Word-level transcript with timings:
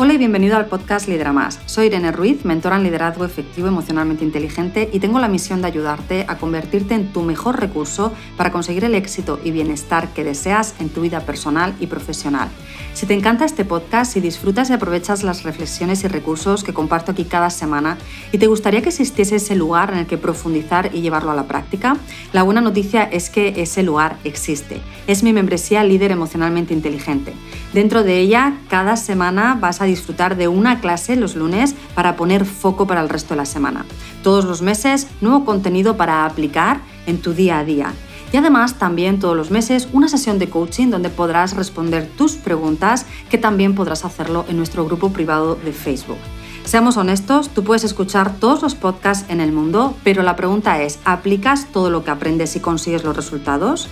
Hola 0.00 0.14
y 0.14 0.18
bienvenido 0.18 0.56
al 0.56 0.66
podcast 0.66 1.08
Lidera 1.08 1.32
Más. 1.32 1.58
Soy 1.66 1.86
Irene 1.86 2.12
Ruiz, 2.12 2.44
mentora 2.44 2.76
en 2.76 2.84
liderazgo 2.84 3.24
efectivo 3.24 3.66
emocionalmente 3.66 4.22
inteligente 4.22 4.88
y 4.92 5.00
tengo 5.00 5.18
la 5.18 5.26
misión 5.26 5.60
de 5.60 5.66
ayudarte 5.66 6.24
a 6.28 6.38
convertirte 6.38 6.94
en 6.94 7.12
tu 7.12 7.22
mejor 7.22 7.58
recurso 7.58 8.12
para 8.36 8.52
conseguir 8.52 8.84
el 8.84 8.94
éxito 8.94 9.40
y 9.42 9.50
bienestar 9.50 10.06
que 10.14 10.22
deseas 10.22 10.76
en 10.78 10.88
tu 10.90 11.00
vida 11.00 11.22
personal 11.22 11.74
y 11.80 11.88
profesional. 11.88 12.48
Si 12.94 13.06
te 13.06 13.14
encanta 13.14 13.44
este 13.44 13.64
podcast, 13.64 14.12
si 14.12 14.20
disfrutas 14.20 14.70
y 14.70 14.74
aprovechas 14.74 15.24
las 15.24 15.42
reflexiones 15.42 16.04
y 16.04 16.06
recursos 16.06 16.62
que 16.62 16.72
comparto 16.72 17.10
aquí 17.10 17.24
cada 17.24 17.50
semana 17.50 17.98
y 18.30 18.38
te 18.38 18.46
gustaría 18.46 18.82
que 18.82 18.90
existiese 18.90 19.34
ese 19.34 19.56
lugar 19.56 19.92
en 19.92 19.98
el 19.98 20.06
que 20.06 20.16
profundizar 20.16 20.90
y 20.94 21.00
llevarlo 21.00 21.32
a 21.32 21.34
la 21.34 21.48
práctica, 21.48 21.96
la 22.32 22.44
buena 22.44 22.60
noticia 22.60 23.02
es 23.02 23.30
que 23.30 23.54
ese 23.56 23.82
lugar 23.82 24.16
existe. 24.22 24.80
Es 25.08 25.24
mi 25.24 25.32
membresía 25.32 25.82
Líder 25.82 26.12
Emocionalmente 26.12 26.72
Inteligente. 26.72 27.32
Dentro 27.72 28.02
de 28.02 28.18
ella, 28.18 28.54
cada 28.68 28.96
semana 28.96 29.56
vas 29.60 29.82
a 29.82 29.84
disfrutar 29.84 30.36
de 30.36 30.48
una 30.48 30.80
clase 30.80 31.16
los 31.16 31.36
lunes 31.36 31.74
para 31.94 32.16
poner 32.16 32.46
foco 32.46 32.86
para 32.86 33.02
el 33.02 33.10
resto 33.10 33.34
de 33.34 33.38
la 33.38 33.44
semana. 33.44 33.84
Todos 34.22 34.46
los 34.46 34.62
meses, 34.62 35.06
nuevo 35.20 35.44
contenido 35.44 35.96
para 35.96 36.24
aplicar 36.24 36.80
en 37.06 37.20
tu 37.20 37.34
día 37.34 37.58
a 37.58 37.64
día. 37.64 37.92
Y 38.32 38.36
además 38.36 38.78
también 38.78 39.18
todos 39.18 39.36
los 39.36 39.50
meses 39.50 39.88
una 39.92 40.08
sesión 40.08 40.38
de 40.38 40.48
coaching 40.48 40.88
donde 40.88 41.08
podrás 41.08 41.54
responder 41.54 42.08
tus 42.16 42.36
preguntas 42.36 43.06
que 43.30 43.38
también 43.38 43.74
podrás 43.74 44.04
hacerlo 44.04 44.44
en 44.48 44.56
nuestro 44.56 44.84
grupo 44.84 45.10
privado 45.10 45.54
de 45.54 45.72
Facebook. 45.72 46.18
Seamos 46.64 46.98
honestos, 46.98 47.48
tú 47.48 47.64
puedes 47.64 47.84
escuchar 47.84 48.34
todos 48.36 48.60
los 48.60 48.74
podcasts 48.74 49.24
en 49.30 49.40
el 49.40 49.52
mundo, 49.52 49.94
pero 50.04 50.22
la 50.22 50.36
pregunta 50.36 50.82
es, 50.82 50.98
¿aplicas 51.06 51.66
todo 51.72 51.88
lo 51.88 52.04
que 52.04 52.10
aprendes 52.10 52.56
y 52.56 52.60
consigues 52.60 53.04
los 53.04 53.16
resultados? 53.16 53.88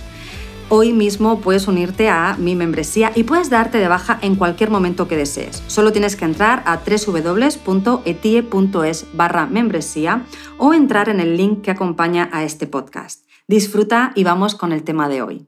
Hoy 0.69 0.91
mismo 0.91 1.39
puedes 1.39 1.69
unirte 1.69 2.09
a 2.09 2.35
mi 2.37 2.53
membresía 2.53 3.13
y 3.15 3.23
puedes 3.23 3.49
darte 3.49 3.77
de 3.77 3.87
baja 3.87 4.19
en 4.21 4.35
cualquier 4.35 4.69
momento 4.69 5.07
que 5.07 5.15
desees. 5.15 5.63
Solo 5.67 5.93
tienes 5.93 6.17
que 6.17 6.25
entrar 6.25 6.61
a 6.65 6.81
www.etie.es 6.85 7.55
barra 9.13 9.45
membresía 9.45 10.25
o 10.57 10.73
entrar 10.73 11.07
en 11.07 11.21
el 11.21 11.37
link 11.37 11.61
que 11.61 11.71
acompaña 11.71 12.29
a 12.33 12.43
este 12.43 12.67
podcast. 12.67 13.23
Disfruta 13.47 14.11
y 14.13 14.25
vamos 14.25 14.55
con 14.55 14.73
el 14.73 14.83
tema 14.83 15.07
de 15.07 15.21
hoy. 15.21 15.47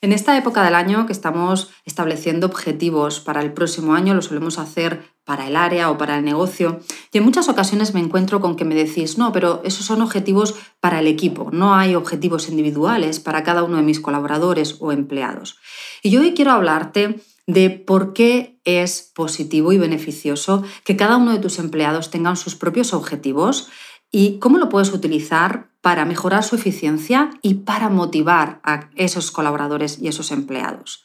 En 0.00 0.12
esta 0.12 0.36
época 0.36 0.62
del 0.62 0.74
año 0.74 1.06
que 1.06 1.12
estamos 1.12 1.70
estableciendo 1.84 2.46
objetivos 2.46 3.20
para 3.20 3.40
el 3.40 3.52
próximo 3.52 3.94
año, 3.94 4.14
lo 4.14 4.22
solemos 4.22 4.58
hacer 4.58 5.02
para 5.24 5.48
el 5.48 5.56
área 5.56 5.90
o 5.90 5.98
para 5.98 6.18
el 6.18 6.24
negocio, 6.24 6.80
y 7.12 7.18
en 7.18 7.24
muchas 7.24 7.48
ocasiones 7.48 7.94
me 7.94 8.00
encuentro 8.00 8.40
con 8.40 8.54
que 8.54 8.64
me 8.64 8.76
decís, 8.76 9.18
no, 9.18 9.32
pero 9.32 9.60
esos 9.64 9.84
son 9.84 10.00
objetivos 10.00 10.54
para 10.78 11.00
el 11.00 11.08
equipo, 11.08 11.50
no 11.52 11.74
hay 11.74 11.96
objetivos 11.96 12.48
individuales 12.48 13.18
para 13.18 13.42
cada 13.42 13.64
uno 13.64 13.78
de 13.78 13.82
mis 13.82 13.98
colaboradores 13.98 14.76
o 14.78 14.92
empleados. 14.92 15.58
Y 16.02 16.10
yo 16.10 16.20
hoy 16.20 16.32
quiero 16.34 16.52
hablarte 16.52 17.20
de 17.46 17.70
por 17.70 18.12
qué 18.12 18.60
es 18.64 19.12
positivo 19.14 19.72
y 19.72 19.78
beneficioso 19.78 20.64
que 20.84 20.96
cada 20.96 21.16
uno 21.16 21.32
de 21.32 21.38
tus 21.38 21.58
empleados 21.58 22.10
tengan 22.10 22.36
sus 22.36 22.56
propios 22.56 22.92
objetivos 22.92 23.68
y 24.10 24.38
cómo 24.38 24.58
lo 24.58 24.68
puedes 24.68 24.92
utilizar 24.92 25.68
para 25.80 26.04
mejorar 26.04 26.42
su 26.42 26.56
eficiencia 26.56 27.30
y 27.42 27.54
para 27.54 27.88
motivar 27.88 28.60
a 28.64 28.90
esos 28.96 29.30
colaboradores 29.30 29.98
y 30.00 30.08
esos 30.08 30.32
empleados. 30.32 31.04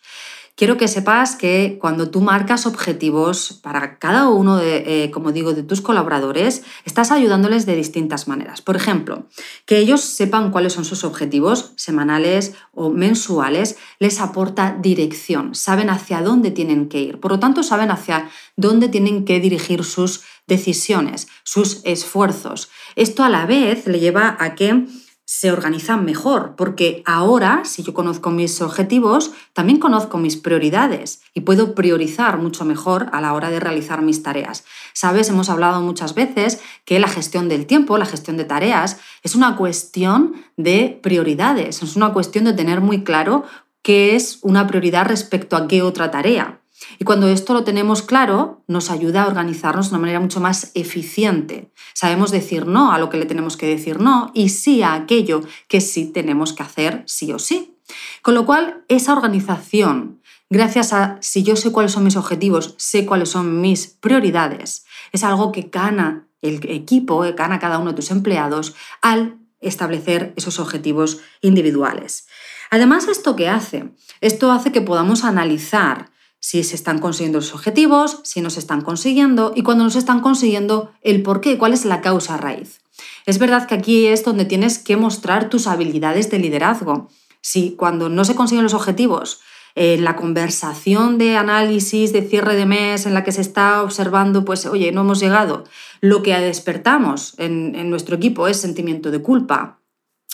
Quiero 0.61 0.77
que 0.77 0.87
sepas 0.87 1.35
que 1.35 1.79
cuando 1.81 2.11
tú 2.11 2.21
marcas 2.21 2.67
objetivos 2.67 3.59
para 3.63 3.97
cada 3.97 4.29
uno 4.29 4.57
de, 4.57 5.05
eh, 5.05 5.09
como 5.09 5.31
digo, 5.31 5.55
de 5.55 5.63
tus 5.63 5.81
colaboradores, 5.81 6.61
estás 6.85 7.09
ayudándoles 7.09 7.65
de 7.65 7.75
distintas 7.75 8.27
maneras. 8.27 8.61
Por 8.61 8.75
ejemplo, 8.75 9.25
que 9.65 9.79
ellos 9.79 10.01
sepan 10.01 10.51
cuáles 10.51 10.73
son 10.73 10.85
sus 10.85 11.03
objetivos 11.03 11.73
semanales 11.77 12.53
o 12.75 12.91
mensuales, 12.91 13.77
les 13.97 14.21
aporta 14.21 14.77
dirección, 14.79 15.55
saben 15.55 15.89
hacia 15.89 16.21
dónde 16.21 16.51
tienen 16.51 16.89
que 16.89 17.01
ir. 17.01 17.19
Por 17.19 17.31
lo 17.31 17.39
tanto, 17.39 17.63
saben 17.63 17.89
hacia 17.89 18.29
dónde 18.55 18.87
tienen 18.87 19.25
que 19.25 19.39
dirigir 19.39 19.83
sus 19.83 20.21
decisiones, 20.45 21.27
sus 21.43 21.81
esfuerzos. 21.85 22.69
Esto 22.95 23.23
a 23.23 23.29
la 23.29 23.47
vez 23.47 23.87
le 23.87 23.99
lleva 23.99 24.37
a 24.39 24.53
que 24.53 24.85
se 25.34 25.50
organizan 25.50 26.03
mejor, 26.03 26.56
porque 26.58 27.03
ahora, 27.06 27.62
si 27.64 27.84
yo 27.84 27.94
conozco 27.94 28.31
mis 28.31 28.62
objetivos, 28.62 29.31
también 29.53 29.80
conozco 29.80 30.18
mis 30.18 30.36
prioridades 30.36 31.22
y 31.34 31.42
puedo 31.42 31.74
priorizar 31.74 32.38
mucho 32.38 32.66
mejor 32.66 33.08
a 33.14 33.22
la 33.22 33.34
hora 33.34 33.50
de 33.50 33.62
realizar 33.62 34.02
mis 34.02 34.24
tareas. 34.24 34.66
Sabes, 34.92 35.30
hemos 35.30 35.50
hablado 35.50 35.81
muchas 35.81 36.16
veces 36.16 36.59
que 36.84 37.00
la 37.00 37.08
gestión 37.08 37.47
del 37.47 37.66
tiempo, 37.66 37.97
la 37.97 38.06
gestión 38.06 38.36
de 38.36 38.44
tareas, 38.44 39.00
es 39.24 39.34
una 39.34 39.56
cuestión 39.56 40.34
de 40.58 41.00
prioridades, 41.02 41.81
es 41.81 41.96
una 41.96 42.12
cuestión 42.12 42.44
de 42.44 42.52
tener 42.52 42.81
muy 42.81 43.06
claro 43.06 43.46
qué 43.84 44.18
es 44.18 44.40
una 44.42 44.68
prioridad 44.68 45.06
respecto 45.06 45.56
a 45.56 45.69
qué 45.69 45.81
otra 45.81 46.12
tarea. 46.12 46.60
Y 47.00 47.06
cuando 47.06 47.28
esto 47.28 47.53
lo 47.53 47.64
tenemos 47.64 48.02
claro, 48.02 48.64
nos 48.68 48.90
ayuda 48.90 49.24
a 49.24 49.28
organizarnos 49.28 49.90
de 49.90 49.96
una 49.96 50.02
manera 50.02 50.19
mucho 50.19 50.40
más 50.40 50.72
eficiente. 50.74 51.72
Sabemos 51.94 52.31
decir 52.31 52.66
no 52.66 52.92
a 52.92 53.00
lo 53.00 53.09
que 53.09 53.18
le 53.18 53.25
tenemos 53.25 53.58
que 53.58 53.68
decir 53.68 54.00
no 54.00 54.31
y 54.34 54.50
sí 54.50 54.84
a 54.84 54.94
aquello 54.94 55.42
que 55.68 55.81
sí 55.81 56.06
tenemos 56.06 56.53
que 56.53 56.64
hacer 56.64 57.03
sí 57.06 57.31
o 57.34 57.40
sí. 57.40 57.78
Con 58.22 58.36
lo 58.36 58.46
cual, 58.46 58.84
esa 58.88 59.14
organización, 59.14 60.22
gracias 60.50 60.94
a 60.94 61.18
si 61.22 61.44
yo 61.44 61.56
sé 61.56 61.72
cuáles 61.72 61.92
son 61.92 62.03
mis 62.03 62.16
objetivos, 62.16 62.75
sé 62.78 63.06
cuáles 63.06 63.30
son 63.30 63.62
mis 63.62 63.88
prioridades, 63.88 64.86
es 65.12 65.24
algo 65.24 65.52
que 65.52 65.69
gana 65.72 66.28
el 66.42 66.59
equipo, 66.69 67.19
gana 67.36 67.59
cada 67.59 67.80
uno 67.80 67.92
de 67.92 67.96
tus 67.96 68.12
empleados 68.12 68.75
al 69.02 69.38
establecer 69.59 70.34
esos 70.36 70.59
objetivos 70.59 71.19
individuales. 71.42 72.28
Además, 72.72 73.08
¿esto 73.08 73.36
qué 73.36 73.50
hace? 73.50 73.92
Esto 74.22 74.52
hace 74.52 74.72
que 74.72 74.81
podamos 74.81 75.24
analizar 75.24 76.10
si 76.41 76.63
se 76.63 76.75
están 76.75 77.00
consiguiendo 77.00 77.38
los 77.40 77.53
objetivos, 77.53 78.19
si 78.24 78.41
no 78.41 78.50
se 78.50 78.59
están 78.59 78.81
consiguiendo 78.81 79.53
y 79.56 79.62
cuando 79.62 79.84
no 79.84 79.90
se 79.91 80.00
están 80.00 80.19
consiguiendo, 80.19 80.91
el 81.02 81.22
por 81.22 81.40
qué, 81.40 81.57
cuál 81.57 81.72
es 81.72 81.85
la 81.85 82.02
causa 82.02 82.35
raíz. 82.35 82.81
Es 83.25 83.38
verdad 83.38 83.68
que 83.68 83.75
aquí 83.75 84.07
es 84.07 84.25
donde 84.25 84.46
tienes 84.46 84.80
que 84.80 84.97
mostrar 84.97 85.50
tus 85.50 85.68
habilidades 85.68 86.30
de 86.31 86.40
liderazgo. 86.40 87.09
Si 87.41 87.75
cuando 87.78 88.09
no 88.09 88.25
se 88.25 88.35
consiguen 88.35 88.63
los 88.63 88.74
objetivos, 88.74 89.40
en 89.75 90.03
la 90.03 90.16
conversación 90.16 91.18
de 91.18 91.38
análisis 91.38 92.12
de 92.12 92.24
cierre 92.24 92.56
de 92.56 92.66
mes 92.66 93.06
en 93.06 93.13
la 93.13 93.24
que 93.24 93.31
se 93.31 93.41
está 93.41 93.84
observando, 93.84 94.44
pues, 94.44 94.66
oye, 94.66 94.91
no 94.91 95.01
hemos 95.01 95.19
llegado, 95.19 95.63
lo 96.01 96.24
que 96.24 96.38
despertamos 96.38 97.35
en, 97.38 97.75
en 97.75 97.90
nuestro 97.90 98.16
equipo 98.16 98.47
es 98.47 98.57
sentimiento 98.57 99.12
de 99.12 99.22
culpa, 99.22 99.80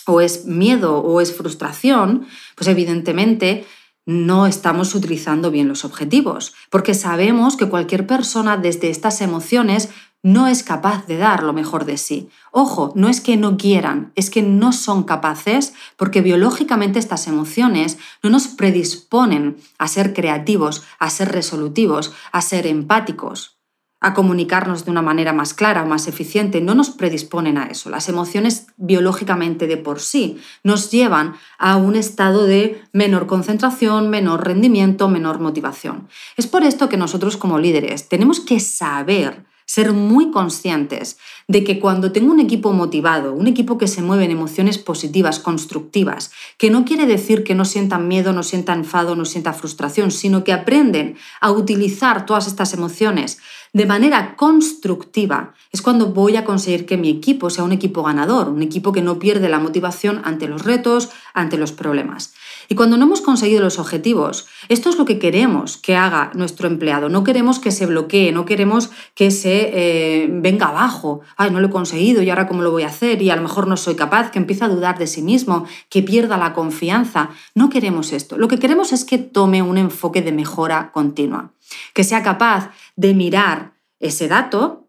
o 0.06 0.20
es 0.20 0.46
miedo, 0.46 0.98
o 0.98 1.20
es 1.20 1.36
frustración, 1.36 2.26
pues 2.56 2.66
evidentemente 2.66 3.66
no 4.08 4.46
estamos 4.46 4.94
utilizando 4.94 5.50
bien 5.50 5.68
los 5.68 5.84
objetivos, 5.84 6.54
porque 6.70 6.94
sabemos 6.94 7.58
que 7.58 7.68
cualquier 7.68 8.06
persona 8.06 8.56
desde 8.56 8.88
estas 8.88 9.20
emociones 9.20 9.90
no 10.22 10.48
es 10.48 10.62
capaz 10.62 11.06
de 11.06 11.18
dar 11.18 11.42
lo 11.42 11.52
mejor 11.52 11.84
de 11.84 11.98
sí. 11.98 12.30
Ojo, 12.50 12.90
no 12.94 13.10
es 13.10 13.20
que 13.20 13.36
no 13.36 13.58
quieran, 13.58 14.12
es 14.14 14.30
que 14.30 14.40
no 14.40 14.72
son 14.72 15.02
capaces 15.02 15.74
porque 15.98 16.22
biológicamente 16.22 16.98
estas 16.98 17.26
emociones 17.26 17.98
no 18.22 18.30
nos 18.30 18.48
predisponen 18.48 19.58
a 19.76 19.88
ser 19.88 20.14
creativos, 20.14 20.84
a 20.98 21.10
ser 21.10 21.30
resolutivos, 21.30 22.14
a 22.32 22.40
ser 22.40 22.66
empáticos 22.66 23.57
a 24.00 24.14
comunicarnos 24.14 24.84
de 24.84 24.90
una 24.90 25.02
manera 25.02 25.32
más 25.32 25.54
clara 25.54 25.84
más 25.84 26.06
eficiente, 26.06 26.60
no 26.60 26.74
nos 26.74 26.90
predisponen 26.90 27.58
a 27.58 27.66
eso. 27.66 27.90
Las 27.90 28.08
emociones 28.08 28.66
biológicamente 28.76 29.66
de 29.66 29.76
por 29.76 30.00
sí 30.00 30.40
nos 30.62 30.90
llevan 30.90 31.34
a 31.58 31.76
un 31.76 31.96
estado 31.96 32.44
de 32.44 32.82
menor 32.92 33.26
concentración, 33.26 34.08
menor 34.08 34.46
rendimiento, 34.46 35.08
menor 35.08 35.40
motivación. 35.40 36.08
Es 36.36 36.46
por 36.46 36.62
esto 36.62 36.88
que 36.88 36.96
nosotros 36.96 37.36
como 37.36 37.58
líderes 37.58 38.08
tenemos 38.08 38.40
que 38.40 38.60
saber 38.60 39.44
ser 39.68 39.92
muy 39.92 40.30
conscientes 40.30 41.18
de 41.48 41.64
que 41.64 41.80
cuando 41.80 42.12
tengo 42.12 42.30
un 42.30 42.40
equipo 42.40 42.74
motivado, 42.74 43.32
un 43.32 43.46
equipo 43.46 43.78
que 43.78 43.88
se 43.88 44.02
mueve 44.02 44.26
en 44.26 44.30
emociones 44.30 44.76
positivas, 44.76 45.38
constructivas, 45.38 46.30
que 46.58 46.68
no 46.68 46.84
quiere 46.84 47.06
decir 47.06 47.42
que 47.42 47.54
no 47.54 47.64
sientan 47.64 48.06
miedo, 48.06 48.34
no 48.34 48.42
sientan 48.42 48.80
enfado, 48.80 49.16
no 49.16 49.24
sientan 49.24 49.54
frustración, 49.54 50.10
sino 50.10 50.44
que 50.44 50.52
aprenden 50.52 51.16
a 51.40 51.50
utilizar 51.50 52.26
todas 52.26 52.46
estas 52.46 52.74
emociones 52.74 53.38
de 53.72 53.86
manera 53.86 54.36
constructiva, 54.36 55.54
es 55.72 55.82
cuando 55.82 56.12
voy 56.12 56.36
a 56.36 56.44
conseguir 56.44 56.86
que 56.86 56.96
mi 56.96 57.10
equipo 57.10 57.50
sea 57.50 57.64
un 57.64 57.72
equipo 57.72 58.02
ganador, 58.02 58.48
un 58.48 58.62
equipo 58.62 58.92
que 58.92 59.02
no 59.02 59.18
pierde 59.18 59.48
la 59.48 59.58
motivación 59.58 60.22
ante 60.24 60.48
los 60.48 60.64
retos, 60.64 61.10
ante 61.34 61.58
los 61.58 61.72
problemas. 61.72 62.32
Y 62.70 62.74
cuando 62.74 62.96
no 62.96 63.04
hemos 63.04 63.20
conseguido 63.20 63.62
los 63.62 63.78
objetivos, 63.78 64.46
esto 64.68 64.88
es 64.88 64.96
lo 64.96 65.04
que 65.04 65.18
queremos 65.18 65.76
que 65.76 65.96
haga 65.96 66.30
nuestro 66.34 66.66
empleado. 66.66 67.08
No 67.08 67.24
queremos 67.24 67.58
que 67.58 67.70
se 67.70 67.86
bloquee, 67.86 68.32
no 68.32 68.44
queremos 68.44 68.90
que 69.14 69.30
se 69.30 69.70
eh, 69.72 70.28
venga 70.30 70.68
abajo. 70.68 71.20
Ay, 71.40 71.52
no 71.52 71.60
lo 71.60 71.68
he 71.68 71.70
conseguido 71.70 72.20
y 72.20 72.30
ahora 72.30 72.48
cómo 72.48 72.62
lo 72.62 72.72
voy 72.72 72.82
a 72.82 72.88
hacer 72.88 73.22
y 73.22 73.30
a 73.30 73.36
lo 73.36 73.42
mejor 73.42 73.68
no 73.68 73.76
soy 73.76 73.94
capaz, 73.94 74.32
que 74.32 74.40
empiece 74.40 74.64
a 74.64 74.68
dudar 74.68 74.98
de 74.98 75.06
sí 75.06 75.22
mismo, 75.22 75.66
que 75.88 76.02
pierda 76.02 76.36
la 76.36 76.52
confianza. 76.52 77.30
No 77.54 77.70
queremos 77.70 78.12
esto. 78.12 78.36
Lo 78.36 78.48
que 78.48 78.58
queremos 78.58 78.92
es 78.92 79.04
que 79.04 79.18
tome 79.18 79.62
un 79.62 79.78
enfoque 79.78 80.20
de 80.20 80.32
mejora 80.32 80.90
continua, 80.90 81.52
que 81.94 82.02
sea 82.02 82.24
capaz 82.24 82.72
de 82.96 83.14
mirar 83.14 83.74
ese 84.00 84.26
dato 84.26 84.88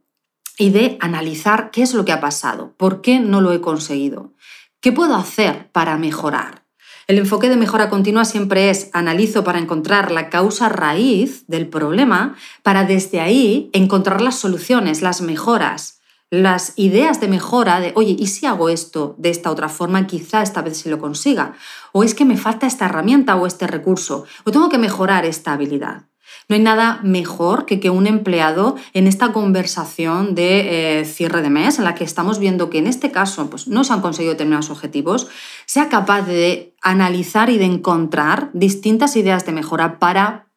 y 0.58 0.72
de 0.72 0.98
analizar 1.02 1.70
qué 1.70 1.84
es 1.84 1.94
lo 1.94 2.04
que 2.04 2.14
ha 2.14 2.20
pasado, 2.20 2.74
por 2.78 3.02
qué 3.02 3.20
no 3.20 3.42
lo 3.42 3.54
he 3.54 3.62
conseguido, 3.62 4.34
qué 4.82 4.92
puedo 4.92 5.16
hacer 5.16 5.70
para 5.72 5.98
mejorar. 5.98 6.66
El 7.06 7.20
enfoque 7.20 7.50
de 7.50 7.58
mejora 7.58 7.92
continua 7.92 8.26
siempre 8.26 8.72
es 8.72 8.90
analizo 8.94 9.44
para 9.44 9.60
encontrar 9.60 10.12
la 10.12 10.30
causa 10.30 10.68
raíz 10.68 11.46
del 11.46 11.68
problema, 11.68 12.36
para 12.64 12.86
desde 12.86 13.20
ahí 13.20 13.70
encontrar 13.72 14.22
las 14.22 14.40
soluciones, 14.40 15.04
las 15.04 15.22
mejoras, 15.22 15.99
las 16.32 16.74
ideas 16.76 17.20
de 17.20 17.28
mejora 17.28 17.80
de, 17.80 17.92
oye, 17.96 18.16
¿y 18.18 18.28
si 18.28 18.46
hago 18.46 18.70
esto 18.70 19.16
de 19.18 19.30
esta 19.30 19.50
otra 19.50 19.68
forma? 19.70 20.06
Quizá 20.06 20.44
esta 20.44 20.62
vez 20.62 20.78
se 20.78 20.90
lo 20.90 21.00
consiga. 21.00 21.54
O 21.92 22.04
es 22.04 22.14
que 22.14 22.26
me 22.26 22.38
falta 22.38 22.68
esta 22.68 22.86
herramienta 22.86 23.36
o 23.36 23.48
este 23.48 23.66
recurso. 23.66 24.26
O 24.44 24.52
tengo 24.52 24.70
que 24.70 24.78
mejorar 24.78 25.26
esta 25.26 25.54
habilidad. 25.54 26.04
No 26.48 26.56
hay 26.56 26.62
nada 26.62 27.00
mejor 27.04 27.66
que 27.66 27.80
que 27.80 27.90
un 27.90 28.06
empleado 28.06 28.76
en 28.94 29.08
esta 29.08 29.34
conversación 29.34 30.36
de 30.36 31.00
eh, 31.00 31.06
cierre 31.06 31.42
de 31.42 31.50
mes, 31.50 31.80
en 31.80 31.86
la 31.86 31.96
que 31.96 32.04
estamos 32.04 32.40
viendo 32.40 32.70
que 32.70 32.78
en 32.78 32.88
este 32.88 33.12
caso 33.12 33.50
pues, 33.50 33.68
no 33.68 33.84
se 33.84 33.94
han 33.94 34.02
conseguido 34.02 34.34
determinados 34.34 34.70
objetivos, 34.70 35.28
sea 35.66 35.90
capaz 35.90 36.24
de 36.24 36.76
analizar 36.82 37.50
y 37.50 37.58
de 37.58 37.66
encontrar 37.66 38.50
distintas 38.54 39.16
ideas 39.16 39.46
de 39.46 39.52
mejora 39.52 40.00
para 40.00 40.48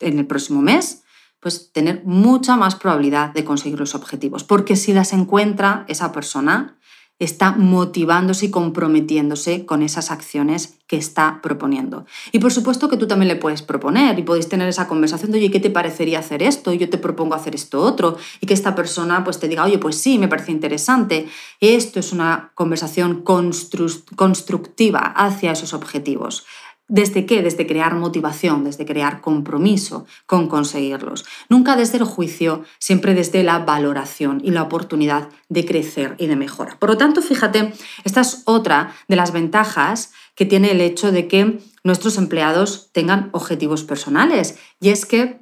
en 0.00 0.18
el 0.18 0.26
próximo 0.26 0.62
mes 0.62 1.02
pues 1.40 1.72
tener 1.72 2.02
mucha 2.04 2.56
más 2.56 2.74
probabilidad 2.74 3.32
de 3.32 3.44
conseguir 3.44 3.78
los 3.78 3.94
objetivos. 3.94 4.44
Porque 4.44 4.76
si 4.76 4.92
las 4.92 5.12
encuentra 5.12 5.84
esa 5.88 6.12
persona, 6.12 6.78
está 7.18 7.52
motivándose 7.52 8.46
y 8.46 8.50
comprometiéndose 8.50 9.66
con 9.66 9.82
esas 9.82 10.10
acciones 10.10 10.78
que 10.86 10.96
está 10.96 11.40
proponiendo. 11.42 12.06
Y 12.32 12.38
por 12.38 12.52
supuesto 12.52 12.88
que 12.88 12.96
tú 12.96 13.08
también 13.08 13.28
le 13.28 13.36
puedes 13.36 13.60
proponer 13.60 14.18
y 14.18 14.22
podéis 14.22 14.48
tener 14.48 14.68
esa 14.68 14.86
conversación 14.86 15.32
de, 15.32 15.38
oye, 15.38 15.50
¿qué 15.50 15.58
te 15.58 15.70
parecería 15.70 16.20
hacer 16.20 16.42
esto? 16.42 16.72
Y 16.72 16.78
yo 16.78 16.88
te 16.88 16.96
propongo 16.96 17.34
hacer 17.34 17.54
esto 17.54 17.82
otro. 17.82 18.16
Y 18.40 18.46
que 18.46 18.54
esta 18.54 18.74
persona 18.74 19.24
pues 19.24 19.40
te 19.40 19.48
diga, 19.48 19.64
oye, 19.64 19.78
pues 19.78 19.96
sí, 19.96 20.18
me 20.18 20.28
parece 20.28 20.52
interesante. 20.52 21.28
Esto 21.60 21.98
es 21.98 22.12
una 22.12 22.52
conversación 22.54 23.22
constructiva 23.22 25.00
hacia 25.00 25.52
esos 25.52 25.74
objetivos. 25.74 26.46
¿Desde 26.88 27.26
qué? 27.26 27.42
Desde 27.42 27.66
crear 27.66 27.94
motivación, 27.94 28.64
desde 28.64 28.86
crear 28.86 29.20
compromiso 29.20 30.06
con 30.24 30.48
conseguirlos. 30.48 31.26
Nunca 31.50 31.76
desde 31.76 31.98
el 31.98 32.04
juicio, 32.04 32.64
siempre 32.78 33.14
desde 33.14 33.42
la 33.42 33.58
valoración 33.58 34.40
y 34.42 34.50
la 34.50 34.62
oportunidad 34.62 35.28
de 35.50 35.66
crecer 35.66 36.14
y 36.18 36.26
de 36.26 36.36
mejora. 36.36 36.78
Por 36.78 36.88
lo 36.88 36.96
tanto, 36.96 37.20
fíjate, 37.20 37.74
esta 38.04 38.22
es 38.22 38.42
otra 38.46 38.94
de 39.06 39.16
las 39.16 39.32
ventajas 39.32 40.12
que 40.34 40.46
tiene 40.46 40.70
el 40.70 40.80
hecho 40.80 41.12
de 41.12 41.28
que 41.28 41.60
nuestros 41.84 42.16
empleados 42.16 42.90
tengan 42.92 43.28
objetivos 43.32 43.84
personales 43.84 44.58
y 44.80 44.88
es 44.88 45.04
que 45.04 45.40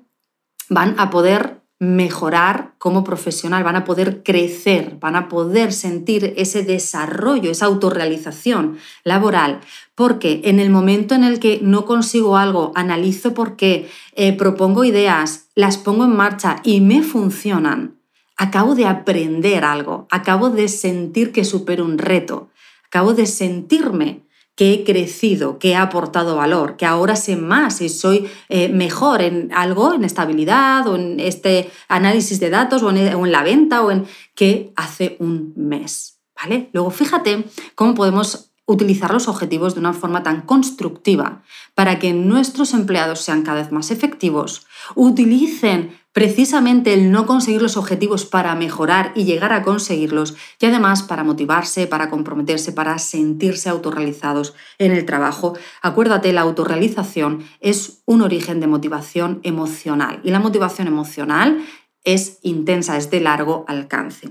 van 0.68 0.98
a 0.98 1.10
poder 1.10 1.62
mejorar 1.78 2.72
como 2.78 3.04
profesional, 3.04 3.62
van 3.62 3.76
a 3.76 3.84
poder 3.84 4.22
crecer, 4.22 4.96
van 4.98 5.14
a 5.14 5.28
poder 5.28 5.72
sentir 5.72 6.32
ese 6.36 6.62
desarrollo, 6.62 7.50
esa 7.50 7.66
autorrealización 7.66 8.78
laboral, 9.04 9.60
porque 9.94 10.40
en 10.44 10.58
el 10.58 10.70
momento 10.70 11.14
en 11.14 11.22
el 11.22 11.38
que 11.38 11.60
no 11.62 11.84
consigo 11.84 12.38
algo, 12.38 12.72
analizo 12.74 13.34
por 13.34 13.56
qué, 13.56 13.90
eh, 14.14 14.32
propongo 14.32 14.84
ideas, 14.84 15.48
las 15.54 15.76
pongo 15.76 16.04
en 16.04 16.16
marcha 16.16 16.56
y 16.64 16.80
me 16.80 17.02
funcionan, 17.02 17.96
acabo 18.38 18.74
de 18.74 18.86
aprender 18.86 19.64
algo, 19.64 20.06
acabo 20.10 20.48
de 20.48 20.68
sentir 20.68 21.30
que 21.30 21.44
supero 21.44 21.84
un 21.84 21.98
reto, 21.98 22.48
acabo 22.86 23.12
de 23.12 23.26
sentirme 23.26 24.25
que 24.56 24.72
he 24.72 24.84
crecido, 24.84 25.58
que 25.58 25.70
he 25.70 25.76
aportado 25.76 26.34
valor, 26.34 26.76
que 26.76 26.86
ahora 26.86 27.14
sé 27.14 27.36
más 27.36 27.80
y 27.82 27.88
soy 27.88 28.28
eh, 28.48 28.68
mejor 28.70 29.20
en 29.22 29.52
algo, 29.54 29.94
en 29.94 30.02
estabilidad 30.02 30.88
o 30.88 30.96
en 30.96 31.20
este 31.20 31.70
análisis 31.88 32.40
de 32.40 32.50
datos 32.50 32.82
o 32.82 32.90
en, 32.90 33.14
o 33.14 33.26
en 33.26 33.32
la 33.32 33.42
venta 33.42 33.82
o 33.82 33.90
en 33.90 34.06
que 34.34 34.72
hace 34.74 35.16
un 35.20 35.52
mes. 35.56 36.18
¿Vale? 36.34 36.70
Luego 36.72 36.90
fíjate 36.90 37.44
cómo 37.74 37.94
podemos 37.94 38.50
utilizar 38.66 39.12
los 39.12 39.28
objetivos 39.28 39.74
de 39.74 39.80
una 39.80 39.92
forma 39.92 40.22
tan 40.22 40.42
constructiva 40.42 41.42
para 41.74 41.98
que 41.98 42.12
nuestros 42.12 42.74
empleados 42.74 43.20
sean 43.20 43.42
cada 43.42 43.62
vez 43.62 43.72
más 43.72 43.90
efectivos, 43.90 44.66
utilicen 44.94 45.96
precisamente 46.16 46.94
el 46.94 47.12
no 47.12 47.26
conseguir 47.26 47.60
los 47.60 47.76
objetivos 47.76 48.24
para 48.24 48.54
mejorar 48.54 49.12
y 49.14 49.24
llegar 49.24 49.52
a 49.52 49.62
conseguirlos 49.62 50.34
y 50.58 50.64
además 50.64 51.02
para 51.02 51.24
motivarse, 51.24 51.86
para 51.86 52.08
comprometerse, 52.08 52.72
para 52.72 52.98
sentirse 52.98 53.68
autorrealizados 53.68 54.54
en 54.78 54.92
el 54.92 55.04
trabajo. 55.04 55.58
Acuérdate, 55.82 56.32
la 56.32 56.40
autorrealización 56.40 57.44
es 57.60 58.00
un 58.06 58.22
origen 58.22 58.60
de 58.60 58.66
motivación 58.66 59.40
emocional 59.42 60.20
y 60.24 60.30
la 60.30 60.40
motivación 60.40 60.88
emocional 60.88 61.62
es 62.02 62.38
intensa, 62.40 62.96
es 62.96 63.10
de 63.10 63.20
largo 63.20 63.66
alcance. 63.68 64.30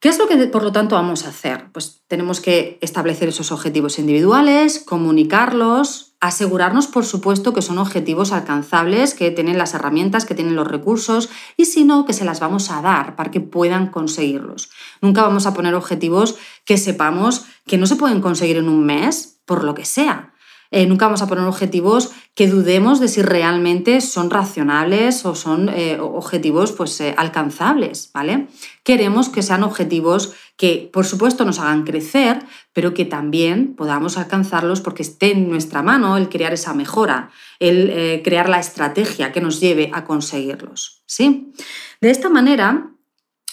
¿Qué 0.00 0.08
es 0.08 0.18
lo 0.18 0.26
que, 0.26 0.38
por 0.48 0.64
lo 0.64 0.72
tanto, 0.72 0.96
vamos 0.96 1.24
a 1.24 1.28
hacer? 1.28 1.70
Pues 1.70 2.02
tenemos 2.08 2.40
que 2.40 2.78
establecer 2.80 3.28
esos 3.28 3.52
objetivos 3.52 4.00
individuales, 4.00 4.80
comunicarlos, 4.80 6.09
asegurarnos, 6.20 6.86
por 6.86 7.06
supuesto, 7.06 7.54
que 7.54 7.62
son 7.62 7.78
objetivos 7.78 8.32
alcanzables, 8.32 9.14
que 9.14 9.30
tienen 9.30 9.56
las 9.56 9.72
herramientas, 9.72 10.26
que 10.26 10.34
tienen 10.34 10.54
los 10.54 10.68
recursos 10.68 11.30
y 11.56 11.64
si 11.64 11.84
no, 11.84 12.04
que 12.04 12.12
se 12.12 12.26
las 12.26 12.40
vamos 12.40 12.70
a 12.70 12.82
dar 12.82 13.16
para 13.16 13.30
que 13.30 13.40
puedan 13.40 13.86
conseguirlos. 13.86 14.70
Nunca 15.00 15.22
vamos 15.22 15.46
a 15.46 15.54
poner 15.54 15.74
objetivos 15.74 16.36
que 16.66 16.76
sepamos 16.76 17.46
que 17.66 17.78
no 17.78 17.86
se 17.86 17.96
pueden 17.96 18.20
conseguir 18.20 18.58
en 18.58 18.68
un 18.68 18.84
mes, 18.84 19.40
por 19.46 19.64
lo 19.64 19.74
que 19.74 19.86
sea. 19.86 20.34
Eh, 20.72 20.86
nunca 20.86 21.06
vamos 21.06 21.20
a 21.20 21.26
poner 21.26 21.44
objetivos 21.44 22.12
que 22.34 22.46
dudemos 22.46 23.00
de 23.00 23.08
si 23.08 23.22
realmente 23.22 24.00
son 24.00 24.30
racionales 24.30 25.26
o 25.26 25.34
son 25.34 25.68
eh, 25.68 25.98
objetivos 26.00 26.70
pues, 26.72 27.00
eh, 27.00 27.12
alcanzables, 27.16 28.10
¿vale? 28.14 28.46
Queremos 28.84 29.28
que 29.28 29.42
sean 29.42 29.64
objetivos 29.64 30.32
que, 30.56 30.88
por 30.92 31.06
supuesto, 31.06 31.44
nos 31.44 31.58
hagan 31.58 31.82
crecer, 31.82 32.44
pero 32.72 32.94
que 32.94 33.04
también 33.04 33.74
podamos 33.74 34.16
alcanzarlos 34.16 34.80
porque 34.80 35.02
esté 35.02 35.32
en 35.32 35.48
nuestra 35.48 35.82
mano 35.82 36.16
el 36.16 36.28
crear 36.28 36.52
esa 36.52 36.72
mejora, 36.72 37.30
el 37.58 38.22
crear 38.22 38.48
la 38.48 38.60
estrategia 38.60 39.32
que 39.32 39.40
nos 39.40 39.60
lleve 39.60 39.90
a 39.92 40.04
conseguirlos, 40.04 41.02
¿sí? 41.06 41.52
De 42.00 42.10
esta 42.10 42.28
manera, 42.28 42.90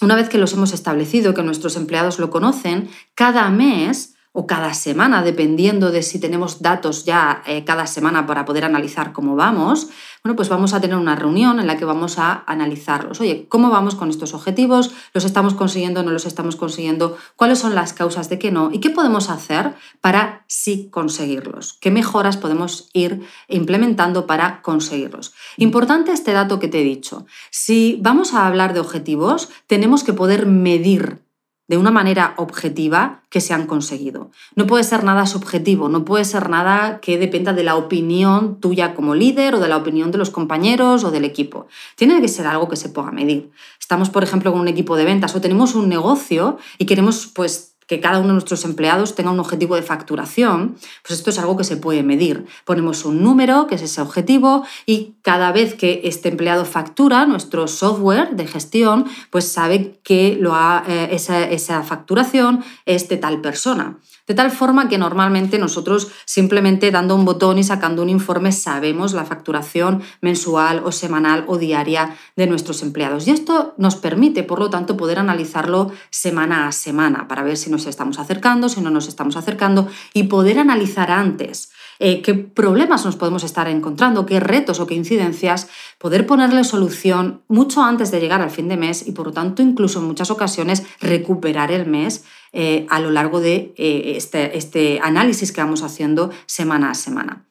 una 0.02 0.16
vez 0.16 0.30
que 0.30 0.38
los 0.38 0.54
hemos 0.54 0.74
establecido, 0.74 1.34
que 1.34 1.44
nuestros 1.44 1.76
empleados 1.78 2.20
lo 2.20 2.30
conocen, 2.30 2.90
cada 3.16 3.50
mes 3.50 4.17
o 4.40 4.46
cada 4.46 4.76
semana, 4.76 5.24
dependiendo 5.24 5.90
de 5.90 6.04
si 6.04 6.20
tenemos 6.20 6.62
datos 6.62 7.06
ya 7.06 7.42
eh, 7.48 7.66
cada 7.66 7.88
semana 7.88 8.28
para 8.28 8.46
poder 8.46 8.66
analizar 8.66 9.12
cómo 9.12 9.36
vamos, 9.36 9.90
bueno, 10.24 10.36
pues 10.36 10.48
vamos 10.48 10.76
a 10.76 10.80
tener 10.80 10.96
una 10.96 11.16
reunión 11.16 11.60
en 11.60 11.66
la 11.66 11.76
que 11.76 11.86
vamos 11.86 12.20
a 12.20 12.44
analizarlos. 12.46 13.20
Oye, 13.20 13.48
¿cómo 13.50 13.72
vamos 13.72 13.96
con 13.96 14.12
estos 14.12 14.36
objetivos? 14.36 14.92
¿Los 15.16 15.26
estamos 15.26 15.56
consiguiendo? 15.56 16.04
¿No 16.04 16.12
los 16.12 16.28
estamos 16.28 16.56
consiguiendo? 16.56 17.18
¿Cuáles 17.36 17.58
son 17.58 17.74
las 17.74 17.94
causas 17.94 18.30
de 18.30 18.38
que 18.38 18.52
no? 18.52 18.70
¿Y 18.72 18.78
qué 18.78 18.92
podemos 18.92 19.32
hacer 19.32 19.74
para 20.02 20.46
sí 20.46 20.90
conseguirlos? 20.92 21.74
¿Qué 21.74 21.90
mejoras 21.90 22.38
podemos 22.38 22.90
ir 22.94 23.28
implementando 23.48 24.28
para 24.28 24.62
conseguirlos? 24.62 25.34
Importante 25.58 26.12
este 26.12 26.34
dato 26.34 26.60
que 26.60 26.68
te 26.68 26.82
he 26.82 26.84
dicho. 26.84 27.26
Si 27.50 27.98
vamos 28.04 28.36
a 28.36 28.46
hablar 28.46 28.76
de 28.76 28.82
objetivos, 28.82 29.50
tenemos 29.66 30.04
que 30.04 30.14
poder 30.14 30.46
medir 30.46 31.26
de 31.68 31.78
una 31.78 31.92
manera 31.92 32.34
objetiva 32.38 33.22
que 33.30 33.42
se 33.42 33.54
han 33.54 33.68
conseguido. 33.68 34.32
No 34.56 34.68
puede 34.68 34.84
ser 34.84 35.04
nada 35.04 35.26
subjetivo, 35.26 35.90
no 35.90 36.06
puede 36.06 36.26
ser 36.26 36.50
nada 36.50 37.00
que 37.02 37.18
dependa 37.18 37.54
de 37.54 37.64
la 37.64 37.76
opinión 37.76 38.60
tuya 38.60 38.96
como 38.96 39.16
líder 39.16 39.56
o 39.56 39.60
de 39.60 39.68
la 39.68 39.78
opinión 39.78 40.12
de 40.12 40.18
los 40.18 40.30
compañeros 40.30 41.04
o 41.04 41.12
del 41.12 41.26
equipo. 41.26 41.68
Tiene 41.96 42.22
que 42.22 42.28
ser 42.28 42.48
algo 42.48 42.70
que 42.70 42.76
se 42.76 42.90
pueda 42.90 43.12
medir. 43.12 43.52
Estamos, 43.80 44.10
por 44.10 44.24
ejemplo, 44.24 44.52
con 44.52 44.62
un 44.62 44.68
equipo 44.68 44.96
de 44.96 45.06
ventas 45.06 45.36
o 45.36 45.42
tenemos 45.42 45.76
un 45.76 45.90
negocio 45.90 46.58
y 46.78 46.86
queremos 46.86 47.28
pues 47.28 47.77
que 47.88 48.00
cada 48.00 48.20
uno 48.20 48.28
de 48.28 48.34
nuestros 48.34 48.66
empleados 48.66 49.16
tenga 49.16 49.32
un 49.32 49.40
objetivo 49.40 49.76
de 49.76 49.82
facturación, 49.82 50.76
pues 51.02 51.18
esto 51.18 51.30
es 51.30 51.40
algo 51.40 51.58
que 51.58 51.64
se 51.64 51.78
puede 51.78 52.04
medir. 52.04 52.46
Ponemos 52.66 53.06
un 53.06 53.24
número, 53.24 53.68
que 53.68 53.76
es 53.76 53.82
ese 53.82 54.02
objetivo, 54.02 54.64
y 54.86 55.16
cada 55.22 55.52
vez 55.52 55.74
que 55.74 56.02
este 56.04 56.30
empleado 56.30 56.66
factura, 56.66 57.26
nuestro 57.26 57.68
software 57.68 58.36
de 58.36 58.46
gestión, 58.46 59.06
pues 59.30 59.48
sabe 59.48 60.00
que 60.04 60.38
lo 60.40 60.54
ha, 60.54 60.84
eh, 60.88 61.10
esa, 61.12 61.44
esa 61.50 61.82
facturación 61.84 62.64
es 62.86 63.08
de 63.08 63.18
tal 63.18 63.42
persona. 63.42 63.98
De 64.28 64.34
tal 64.34 64.52
forma 64.52 64.90
que 64.90 64.98
normalmente 64.98 65.58
nosotros 65.58 66.10
simplemente 66.26 66.92
dando 66.92 67.16
un 67.16 67.24
botón 67.24 67.58
y 67.60 67.64
sacando 67.64 68.02
un 68.02 68.10
informe 68.10 68.52
sabemos 68.52 69.14
la 69.14 69.24
facturación 69.24 70.02
mensual 70.20 70.82
o 70.84 70.92
semanal 70.92 71.46
o 71.48 71.58
diaria 71.58 72.18
de 72.36 72.46
nuestros 72.46 72.84
empleados. 72.84 73.26
Y 73.26 73.32
esto 73.32 73.74
nos 73.78 73.96
permite, 73.96 74.44
por 74.44 74.60
lo 74.60 74.70
tanto, 74.70 74.98
poder 74.98 75.20
analizarlo 75.20 75.92
semana 76.10 76.68
a 76.68 76.74
semana 76.74 77.30
para 77.30 77.44
ver 77.44 77.56
si 77.56 77.70
nos 77.70 77.77
estamos 77.86 78.20
acercando, 78.20 78.70
si 78.70 78.82
no 78.82 78.90
nos 78.90 79.08
estamos 79.08 79.38
acercando 79.38 79.88
y 80.14 80.24
poder 80.24 80.60
analizar 80.60 81.12
antes 81.12 81.70
eh, 82.00 82.22
qué 82.22 82.36
problemas 82.36 83.06
nos 83.06 83.16
podemos 83.16 83.44
estar 83.44 83.68
encontrando, 83.68 84.26
qué 84.26 84.40
retos 84.40 84.80
o 84.80 84.88
qué 84.88 84.94
incidencias, 84.96 85.68
poder 85.98 86.28
ponerle 86.28 86.64
solución 86.64 87.42
mucho 87.48 87.82
antes 87.82 88.12
de 88.12 88.20
llegar 88.20 88.42
al 88.42 88.52
fin 88.52 88.68
de 88.68 88.78
mes 88.78 89.08
y 89.08 89.14
por 89.14 89.28
lo 89.28 89.34
tanto 89.34 89.62
incluso 89.62 90.00
en 90.00 90.06
muchas 90.06 90.30
ocasiones 90.30 90.84
recuperar 91.00 91.72
el 91.72 91.88
mes 91.88 92.24
eh, 92.54 92.86
a 92.90 93.00
lo 93.00 93.12
largo 93.12 93.40
de 93.40 93.74
eh, 93.78 94.14
este, 94.16 94.58
este 94.58 95.00
análisis 95.02 95.52
que 95.52 95.62
vamos 95.62 95.84
haciendo 95.84 96.32
semana 96.46 96.92
a 96.92 96.96
semana. 96.96 97.48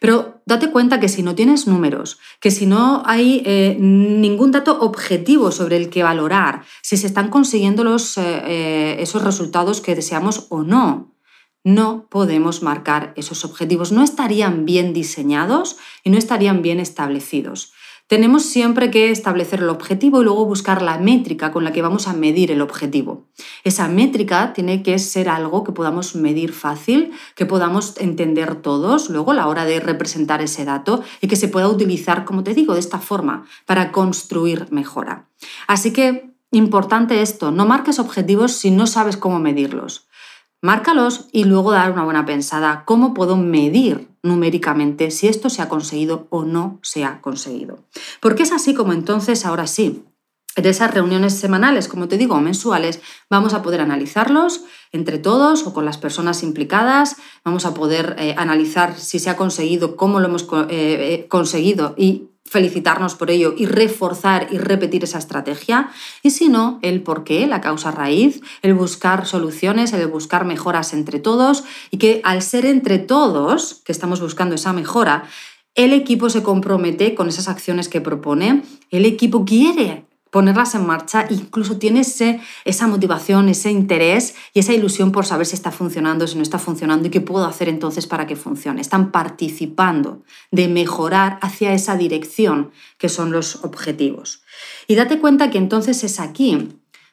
Pero 0.00 0.42
date 0.46 0.70
cuenta 0.72 0.98
que 0.98 1.08
si 1.08 1.22
no 1.22 1.36
tienes 1.36 1.68
números, 1.68 2.18
que 2.40 2.50
si 2.50 2.66
no 2.66 3.02
hay 3.04 3.76
ningún 3.78 4.50
dato 4.50 4.80
objetivo 4.80 5.52
sobre 5.52 5.76
el 5.76 5.90
que 5.90 6.02
valorar, 6.02 6.62
si 6.82 6.96
se 6.96 7.06
están 7.06 7.28
consiguiendo 7.28 7.84
los, 7.84 8.16
esos 8.16 9.22
resultados 9.22 9.82
que 9.82 9.94
deseamos 9.94 10.46
o 10.48 10.62
no, 10.62 11.14
no 11.64 12.06
podemos 12.08 12.62
marcar 12.62 13.12
esos 13.16 13.44
objetivos. 13.44 13.92
No 13.92 14.02
estarían 14.02 14.64
bien 14.64 14.94
diseñados 14.94 15.76
y 16.02 16.10
no 16.10 16.16
estarían 16.16 16.62
bien 16.62 16.80
establecidos. 16.80 17.74
Tenemos 18.10 18.44
siempre 18.44 18.90
que 18.90 19.12
establecer 19.12 19.60
el 19.60 19.68
objetivo 19.68 20.20
y 20.20 20.24
luego 20.24 20.44
buscar 20.44 20.82
la 20.82 20.98
métrica 20.98 21.52
con 21.52 21.62
la 21.62 21.70
que 21.70 21.80
vamos 21.80 22.08
a 22.08 22.12
medir 22.12 22.50
el 22.50 22.60
objetivo. 22.60 23.28
Esa 23.62 23.86
métrica 23.86 24.52
tiene 24.52 24.82
que 24.82 24.98
ser 24.98 25.28
algo 25.28 25.62
que 25.62 25.70
podamos 25.70 26.16
medir 26.16 26.52
fácil, 26.52 27.12
que 27.36 27.46
podamos 27.46 27.96
entender 27.98 28.56
todos 28.56 29.10
luego 29.10 29.30
a 29.30 29.34
la 29.34 29.46
hora 29.46 29.64
de 29.64 29.78
representar 29.78 30.42
ese 30.42 30.64
dato 30.64 31.04
y 31.20 31.28
que 31.28 31.36
se 31.36 31.46
pueda 31.46 31.68
utilizar, 31.68 32.24
como 32.24 32.42
te 32.42 32.52
digo, 32.52 32.74
de 32.74 32.80
esta 32.80 32.98
forma 32.98 33.46
para 33.64 33.92
construir 33.92 34.66
mejora. 34.72 35.28
Así 35.68 35.92
que, 35.92 36.34
importante 36.50 37.22
esto, 37.22 37.52
no 37.52 37.64
marques 37.64 38.00
objetivos 38.00 38.50
si 38.50 38.72
no 38.72 38.88
sabes 38.88 39.16
cómo 39.16 39.38
medirlos. 39.38 40.08
Márcalos 40.62 41.28
y 41.30 41.44
luego 41.44 41.70
dar 41.70 41.92
una 41.92 42.02
buena 42.02 42.26
pensada. 42.26 42.82
¿Cómo 42.86 43.14
puedo 43.14 43.36
medir 43.36 44.09
numéricamente 44.22 45.10
si 45.10 45.28
esto 45.28 45.50
se 45.50 45.62
ha 45.62 45.68
conseguido 45.68 46.26
o 46.30 46.44
no 46.44 46.78
se 46.82 47.04
ha 47.04 47.20
conseguido? 47.20 47.78
Porque 48.20 48.42
es 48.42 48.52
así 48.52 48.74
como 48.74 48.92
entonces, 48.92 49.46
ahora 49.46 49.66
sí, 49.66 50.04
en 50.56 50.66
esas 50.66 50.92
reuniones 50.92 51.34
semanales, 51.34 51.86
como 51.86 52.08
te 52.08 52.18
digo, 52.18 52.38
mensuales, 52.40 53.00
vamos 53.28 53.54
a 53.54 53.62
poder 53.62 53.80
analizarlos 53.80 54.64
entre 54.90 55.18
todos 55.18 55.66
o 55.66 55.72
con 55.72 55.84
las 55.84 55.96
personas 55.96 56.42
implicadas, 56.42 57.16
vamos 57.44 57.66
a 57.66 57.74
poder 57.74 58.16
eh, 58.18 58.34
analizar 58.36 58.98
si 58.98 59.20
se 59.20 59.30
ha 59.30 59.36
conseguido, 59.36 59.96
cómo 59.96 60.18
lo 60.18 60.26
hemos 60.26 60.42
eh, 60.42 60.66
eh, 60.70 61.26
conseguido 61.28 61.94
y 61.96 62.29
felicitarnos 62.50 63.14
por 63.14 63.30
ello 63.30 63.54
y 63.56 63.66
reforzar 63.66 64.48
y 64.50 64.58
repetir 64.58 65.04
esa 65.04 65.18
estrategia. 65.18 65.90
Y 66.24 66.30
si 66.30 66.48
no, 66.48 66.80
el 66.82 67.00
por 67.00 67.22
qué, 67.22 67.46
la 67.46 67.60
causa 67.60 67.92
raíz, 67.92 68.40
el 68.62 68.74
buscar 68.74 69.24
soluciones, 69.24 69.92
el 69.92 70.04
buscar 70.08 70.44
mejoras 70.44 70.92
entre 70.92 71.20
todos 71.20 71.62
y 71.92 71.98
que 71.98 72.20
al 72.24 72.42
ser 72.42 72.66
entre 72.66 72.98
todos 72.98 73.82
que 73.84 73.92
estamos 73.92 74.20
buscando 74.20 74.56
esa 74.56 74.72
mejora, 74.72 75.24
el 75.76 75.92
equipo 75.92 76.28
se 76.28 76.42
compromete 76.42 77.14
con 77.14 77.28
esas 77.28 77.46
acciones 77.46 77.88
que 77.88 78.00
propone, 78.00 78.64
el 78.90 79.06
equipo 79.06 79.44
quiere 79.44 80.09
ponerlas 80.30 80.74
en 80.74 80.86
marcha, 80.86 81.26
incluso 81.28 81.76
tiene 81.76 82.00
esa 82.00 82.86
motivación, 82.86 83.48
ese 83.48 83.70
interés 83.70 84.34
y 84.54 84.60
esa 84.60 84.72
ilusión 84.72 85.12
por 85.12 85.26
saber 85.26 85.46
si 85.46 85.54
está 85.54 85.70
funcionando, 85.70 86.26
si 86.26 86.36
no 86.36 86.42
está 86.42 86.58
funcionando 86.58 87.08
y 87.08 87.10
qué 87.10 87.20
puedo 87.20 87.44
hacer 87.44 87.68
entonces 87.68 88.06
para 88.06 88.26
que 88.26 88.36
funcione. 88.36 88.80
Están 88.80 89.10
participando 89.10 90.22
de 90.50 90.68
mejorar 90.68 91.38
hacia 91.42 91.72
esa 91.72 91.96
dirección 91.96 92.70
que 92.98 93.08
son 93.08 93.32
los 93.32 93.64
objetivos. 93.64 94.42
Y 94.86 94.94
date 94.94 95.18
cuenta 95.18 95.50
que 95.50 95.58
entonces 95.58 96.04
es 96.04 96.20
aquí 96.20 96.68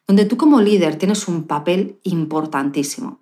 donde 0.08 0.26
tú 0.26 0.38
como 0.38 0.62
líder 0.62 0.96
tienes 0.96 1.28
un 1.28 1.44
papel 1.44 2.00
importantísimo. 2.04 3.22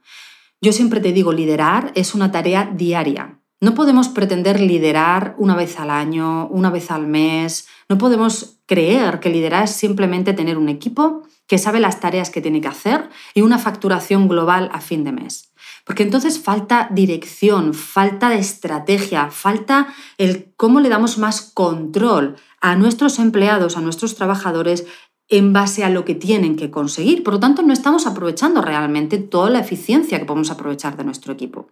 Yo 0.62 0.72
siempre 0.72 1.00
te 1.00 1.12
digo, 1.12 1.34
liderar 1.34 1.92
es 1.96 2.14
una 2.14 2.32
tarea 2.32 2.72
diaria. 2.76 3.40
No 3.60 3.74
podemos 3.74 4.10
pretender 4.10 4.60
liderar 4.60 5.36
una 5.38 5.56
vez 5.56 5.80
al 5.80 5.90
año, 5.90 6.48
una 6.48 6.70
vez 6.70 6.92
al 6.92 7.08
mes. 7.08 7.68
No 7.90 7.98
podemos 7.98 8.55
creer 8.66 9.20
que 9.20 9.30
liderar 9.30 9.66
es 9.66 9.72
simplemente 9.72 10.34
tener 10.34 10.58
un 10.58 10.70
equipo 10.70 11.24
que 11.48 11.58
sabe 11.58 11.80
las 11.80 12.00
tareas 12.00 12.30
que 12.30 12.42
tiene 12.42 12.62
que 12.62 12.68
hacer 12.68 13.10
y 13.34 13.42
una 13.42 13.60
facturación 13.60 14.28
global 14.28 14.70
a 14.74 14.82
fin 14.82 15.04
de 15.04 15.12
mes. 15.12 15.52
Porque 15.84 16.04
entonces 16.04 16.40
falta 16.40 16.90
dirección, 16.92 17.74
falta 17.76 18.30
de 18.30 18.40
estrategia, 18.40 19.30
falta 19.30 19.88
el 20.18 20.52
cómo 20.58 20.80
le 20.80 20.90
damos 20.90 21.20
más 21.20 21.42
control 21.42 22.38
a 22.60 22.76
nuestros 22.76 23.20
empleados, 23.20 23.78
a 23.78 23.82
nuestros 23.82 24.16
trabajadores 24.16 24.86
en 25.28 25.54
base 25.54 25.84
a 25.84 25.90
lo 25.90 26.06
que 26.06 26.16
tienen 26.16 26.56
que 26.56 26.72
conseguir. 26.72 27.24
Por 27.24 27.36
lo 27.36 27.40
tanto, 27.40 27.62
no 27.62 27.74
estamos 27.74 28.08
aprovechando 28.08 28.62
realmente 28.62 29.18
toda 29.18 29.50
la 29.50 29.60
eficiencia 29.60 30.20
que 30.20 30.26
podemos 30.26 30.52
aprovechar 30.52 30.98
de 30.98 31.04
nuestro 31.04 31.34
equipo. 31.34 31.68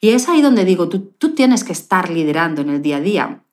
Y 0.00 0.10
es 0.10 0.28
ahí 0.28 0.42
donde 0.42 0.64
digo, 0.64 0.88
tú, 0.88 1.12
tú 1.18 1.34
tienes 1.34 1.64
que 1.64 1.72
estar 1.72 2.10
liderando 2.10 2.62
en 2.62 2.70
el 2.70 2.82
día 2.82 2.96
a 2.96 3.00
día 3.00 3.43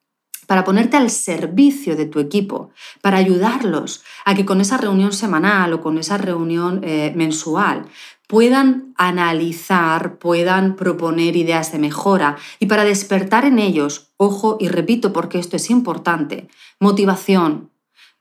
para 0.51 0.65
ponerte 0.65 0.97
al 0.97 1.09
servicio 1.09 1.95
de 1.95 2.05
tu 2.07 2.19
equipo, 2.19 2.71
para 2.99 3.19
ayudarlos 3.19 4.03
a 4.25 4.35
que 4.35 4.43
con 4.43 4.59
esa 4.59 4.75
reunión 4.75 5.13
semanal 5.13 5.71
o 5.71 5.79
con 5.79 5.97
esa 5.97 6.17
reunión 6.17 6.81
eh, 6.83 7.13
mensual 7.15 7.85
puedan 8.27 8.93
analizar, 8.97 10.17
puedan 10.17 10.75
proponer 10.75 11.37
ideas 11.37 11.71
de 11.71 11.79
mejora 11.79 12.35
y 12.59 12.65
para 12.65 12.83
despertar 12.83 13.45
en 13.45 13.59
ellos, 13.59 14.09
ojo 14.17 14.57
y 14.59 14.67
repito 14.67 15.13
porque 15.13 15.39
esto 15.39 15.55
es 15.55 15.69
importante, 15.69 16.49
motivación, 16.81 17.71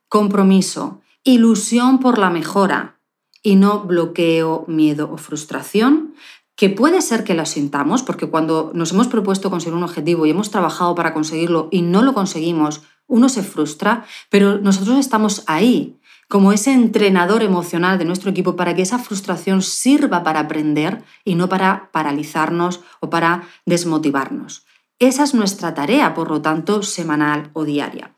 compromiso, 0.09 1.01
ilusión 1.25 1.99
por 1.99 2.19
la 2.19 2.31
mejora 2.31 3.01
y 3.43 3.57
no 3.57 3.81
bloqueo, 3.81 4.67
miedo 4.69 5.11
o 5.13 5.17
frustración, 5.17 6.15
que 6.61 6.69
puede 6.69 7.01
ser 7.01 7.25
que 7.25 7.33
la 7.33 7.47
sintamos, 7.47 8.03
porque 8.03 8.27
cuando 8.27 8.71
nos 8.75 8.93
hemos 8.93 9.09
propuesto 9.09 9.49
conseguir 9.49 9.79
un 9.79 9.83
objetivo 9.83 10.27
y 10.27 10.31
hemos 10.31 10.51
trabajado 10.51 10.95
para 10.95 11.15
conseguirlo 11.15 11.69
y 11.71 11.81
no 11.81 12.03
lo 12.03 12.13
conseguimos, 12.13 12.83
uno 13.07 13.31
se 13.31 13.43
frustra, 13.43 14.05
pero 14.29 14.59
nosotros 14.59 14.99
estamos 14.99 15.43
ahí 15.47 15.99
como 16.29 16.53
ese 16.53 16.75
entrenador 16.75 17.43
emocional 17.43 17.99
de 17.99 18.05
nuestro 18.05 18.31
equipo 18.31 18.57
para 18.57 18.75
que 18.75 18.83
esa 18.83 18.99
frustración 18.99 19.63
sirva 19.63 20.23
para 20.23 20.41
aprender 20.41 21.03
y 21.25 21.35
no 21.35 21.49
para 21.49 21.89
paralizarnos 21.93 22.81
o 23.01 23.09
para 23.09 23.49
desmotivarnos. 23.65 24.67
Esa 24.99 25.23
es 25.25 25.33
nuestra 25.33 25.73
tarea, 25.73 26.13
por 26.13 26.29
lo 26.29 26.43
tanto, 26.43 26.83
semanal 26.83 27.49
o 27.55 27.65
diaria. 27.65 28.15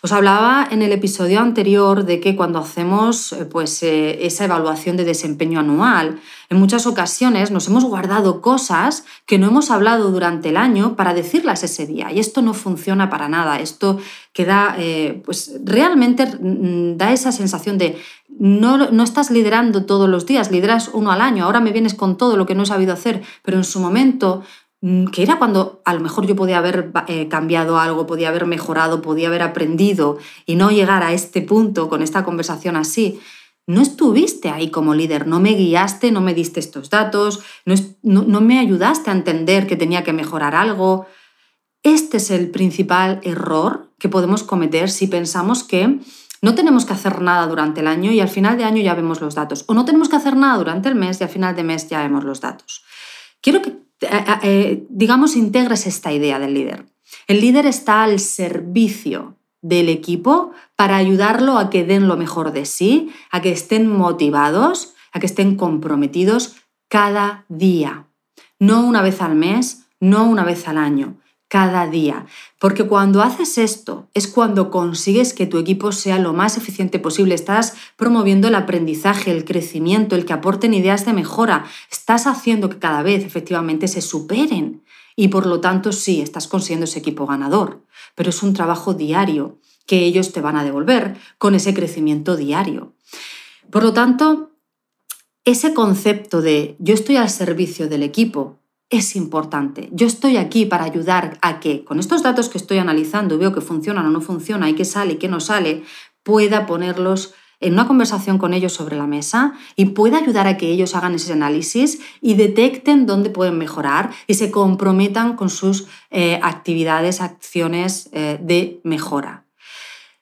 Os 0.00 0.12
hablaba 0.12 0.68
en 0.70 0.82
el 0.82 0.92
episodio 0.92 1.40
anterior 1.40 2.04
de 2.04 2.20
que 2.20 2.36
cuando 2.36 2.60
hacemos 2.60 3.32
eh, 3.32 3.46
pues, 3.46 3.82
eh, 3.82 4.26
esa 4.26 4.44
evaluación 4.44 4.96
de 4.96 5.04
desempeño 5.04 5.58
anual, 5.58 6.20
en 6.50 6.56
muchas 6.56 6.86
ocasiones 6.86 7.50
nos 7.50 7.66
hemos 7.66 7.84
guardado 7.84 8.40
cosas 8.40 9.04
que 9.26 9.40
no 9.40 9.48
hemos 9.48 9.72
hablado 9.72 10.12
durante 10.12 10.50
el 10.50 10.56
año 10.56 10.94
para 10.94 11.14
decirlas 11.14 11.64
ese 11.64 11.84
día. 11.84 12.12
Y 12.12 12.20
esto 12.20 12.42
no 12.42 12.54
funciona 12.54 13.10
para 13.10 13.28
nada. 13.28 13.58
Esto 13.58 13.98
queda, 14.32 14.76
eh, 14.78 15.20
pues 15.24 15.58
realmente 15.64 16.26
mm, 16.26 16.96
da 16.96 17.12
esa 17.12 17.32
sensación 17.32 17.76
de 17.76 18.00
no, 18.38 18.92
no 18.92 19.02
estás 19.02 19.32
liderando 19.32 19.84
todos 19.84 20.08
los 20.08 20.26
días, 20.26 20.52
lideras 20.52 20.90
uno 20.92 21.10
al 21.10 21.20
año. 21.20 21.44
Ahora 21.44 21.58
me 21.58 21.72
vienes 21.72 21.94
con 21.94 22.16
todo 22.16 22.36
lo 22.36 22.46
que 22.46 22.54
no 22.54 22.62
he 22.62 22.66
sabido 22.66 22.92
hacer, 22.92 23.22
pero 23.42 23.56
en 23.56 23.64
su 23.64 23.80
momento 23.80 24.44
que 24.80 25.22
era 25.22 25.38
cuando 25.38 25.82
a 25.84 25.92
lo 25.92 26.00
mejor 26.00 26.26
yo 26.26 26.36
podía 26.36 26.58
haber 26.58 26.92
eh, 27.08 27.26
cambiado 27.28 27.78
algo, 27.78 28.06
podía 28.06 28.28
haber 28.28 28.46
mejorado, 28.46 29.02
podía 29.02 29.28
haber 29.28 29.42
aprendido 29.42 30.18
y 30.46 30.54
no 30.54 30.70
llegar 30.70 31.02
a 31.02 31.12
este 31.12 31.42
punto 31.42 31.88
con 31.88 32.02
esta 32.02 32.24
conversación 32.24 32.76
así. 32.76 33.20
No 33.66 33.82
estuviste 33.82 34.50
ahí 34.50 34.70
como 34.70 34.94
líder, 34.94 35.26
no 35.26 35.40
me 35.40 35.54
guiaste, 35.54 36.12
no 36.12 36.20
me 36.20 36.32
diste 36.32 36.60
estos 36.60 36.90
datos, 36.90 37.40
no, 37.64 37.74
no 38.02 38.40
me 38.40 38.60
ayudaste 38.60 39.10
a 39.10 39.14
entender 39.14 39.66
que 39.66 39.76
tenía 39.76 40.04
que 40.04 40.12
mejorar 40.12 40.54
algo. 40.54 41.06
Este 41.82 42.16
es 42.16 42.30
el 42.30 42.50
principal 42.50 43.20
error 43.24 43.92
que 43.98 44.08
podemos 44.08 44.42
cometer 44.42 44.90
si 44.90 45.06
pensamos 45.06 45.64
que 45.64 45.98
no 46.40 46.54
tenemos 46.54 46.86
que 46.86 46.92
hacer 46.92 47.20
nada 47.20 47.46
durante 47.46 47.80
el 47.80 47.88
año 47.88 48.12
y 48.12 48.20
al 48.20 48.28
final 48.28 48.56
de 48.56 48.64
año 48.64 48.80
ya 48.80 48.94
vemos 48.94 49.20
los 49.20 49.34
datos. 49.34 49.64
O 49.66 49.74
no 49.74 49.84
tenemos 49.84 50.08
que 50.08 50.16
hacer 50.16 50.36
nada 50.36 50.56
durante 50.56 50.88
el 50.88 50.94
mes 50.94 51.20
y 51.20 51.24
al 51.24 51.30
final 51.30 51.56
de 51.56 51.64
mes 51.64 51.88
ya 51.88 52.00
vemos 52.00 52.24
los 52.24 52.40
datos. 52.40 52.84
Quiero 53.40 53.60
que 53.60 53.87
eh, 54.00 54.84
digamos, 54.88 55.36
integres 55.36 55.86
esta 55.86 56.12
idea 56.12 56.38
del 56.38 56.54
líder. 56.54 56.86
El 57.26 57.40
líder 57.40 57.66
está 57.66 58.02
al 58.02 58.20
servicio 58.20 59.36
del 59.60 59.88
equipo 59.88 60.52
para 60.76 60.96
ayudarlo 60.96 61.58
a 61.58 61.70
que 61.70 61.84
den 61.84 62.06
lo 62.06 62.16
mejor 62.16 62.52
de 62.52 62.64
sí, 62.64 63.12
a 63.30 63.42
que 63.42 63.50
estén 63.50 63.88
motivados, 63.88 64.94
a 65.12 65.20
que 65.20 65.26
estén 65.26 65.56
comprometidos 65.56 66.56
cada 66.88 67.44
día. 67.48 68.06
No 68.58 68.84
una 68.84 69.02
vez 69.02 69.20
al 69.20 69.34
mes, 69.34 69.86
no 70.00 70.28
una 70.28 70.44
vez 70.44 70.68
al 70.68 70.78
año, 70.78 71.16
cada 71.48 71.86
día. 71.86 72.26
Porque 72.58 72.84
cuando 72.84 73.22
haces 73.22 73.58
esto 73.58 74.08
es 74.14 74.28
cuando 74.28 74.70
consigues 74.70 75.32
que 75.32 75.46
tu 75.46 75.58
equipo 75.58 75.92
sea 75.92 76.18
lo 76.18 76.32
más 76.34 76.56
eficiente 76.56 76.98
posible. 76.98 77.34
Estás 77.34 77.74
promoviendo 77.96 78.48
el 78.48 78.54
aprendizaje, 78.54 79.30
el 79.30 79.44
crecimiento, 79.44 80.14
el 80.14 80.26
que 80.26 80.34
aporten 80.34 80.74
ideas 80.74 81.06
de 81.06 81.14
mejora. 81.14 81.64
Estás 81.90 82.26
haciendo 82.26 82.68
que 82.68 82.78
cada 82.78 83.02
vez 83.02 83.24
efectivamente 83.24 83.88
se 83.88 84.02
superen. 84.02 84.84
Y 85.16 85.28
por 85.28 85.46
lo 85.46 85.60
tanto 85.60 85.92
sí, 85.92 86.20
estás 86.20 86.46
consiguiendo 86.46 86.84
ese 86.84 87.00
equipo 87.00 87.26
ganador. 87.26 87.82
Pero 88.14 88.30
es 88.30 88.42
un 88.42 88.52
trabajo 88.52 88.94
diario 88.94 89.58
que 89.86 90.04
ellos 90.04 90.32
te 90.32 90.42
van 90.42 90.56
a 90.56 90.64
devolver 90.64 91.16
con 91.38 91.54
ese 91.54 91.72
crecimiento 91.72 92.36
diario. 92.36 92.92
Por 93.70 93.82
lo 93.82 93.92
tanto, 93.94 94.50
ese 95.44 95.72
concepto 95.72 96.42
de 96.42 96.76
yo 96.78 96.92
estoy 96.92 97.16
al 97.16 97.30
servicio 97.30 97.88
del 97.88 98.02
equipo 98.02 98.57
es 98.90 99.16
importante. 99.16 99.88
Yo 99.92 100.06
estoy 100.06 100.36
aquí 100.36 100.64
para 100.64 100.84
ayudar 100.84 101.38
a 101.42 101.60
que 101.60 101.84
con 101.84 101.98
estos 101.98 102.22
datos 102.22 102.48
que 102.48 102.58
estoy 102.58 102.78
analizando 102.78 103.38
veo 103.38 103.52
que 103.52 103.60
funcionan 103.60 104.06
o 104.06 104.10
no 104.10 104.20
funcionan 104.20 104.70
y 104.70 104.74
qué 104.74 104.84
sale 104.84 105.14
y 105.14 105.16
qué 105.16 105.28
no 105.28 105.40
sale, 105.40 105.82
pueda 106.22 106.66
ponerlos 106.66 107.34
en 107.60 107.72
una 107.72 107.86
conversación 107.86 108.38
con 108.38 108.54
ellos 108.54 108.72
sobre 108.72 108.96
la 108.96 109.06
mesa 109.06 109.54
y 109.76 109.86
pueda 109.86 110.18
ayudar 110.18 110.46
a 110.46 110.56
que 110.56 110.70
ellos 110.70 110.94
hagan 110.94 111.14
ese 111.14 111.32
análisis 111.32 112.00
y 112.20 112.34
detecten 112.34 113.04
dónde 113.04 113.30
pueden 113.30 113.58
mejorar 113.58 114.10
y 114.26 114.34
se 114.34 114.50
comprometan 114.50 115.36
con 115.36 115.50
sus 115.50 115.86
eh, 116.10 116.38
actividades, 116.42 117.20
acciones 117.20 118.08
eh, 118.12 118.38
de 118.40 118.80
mejora. 118.84 119.44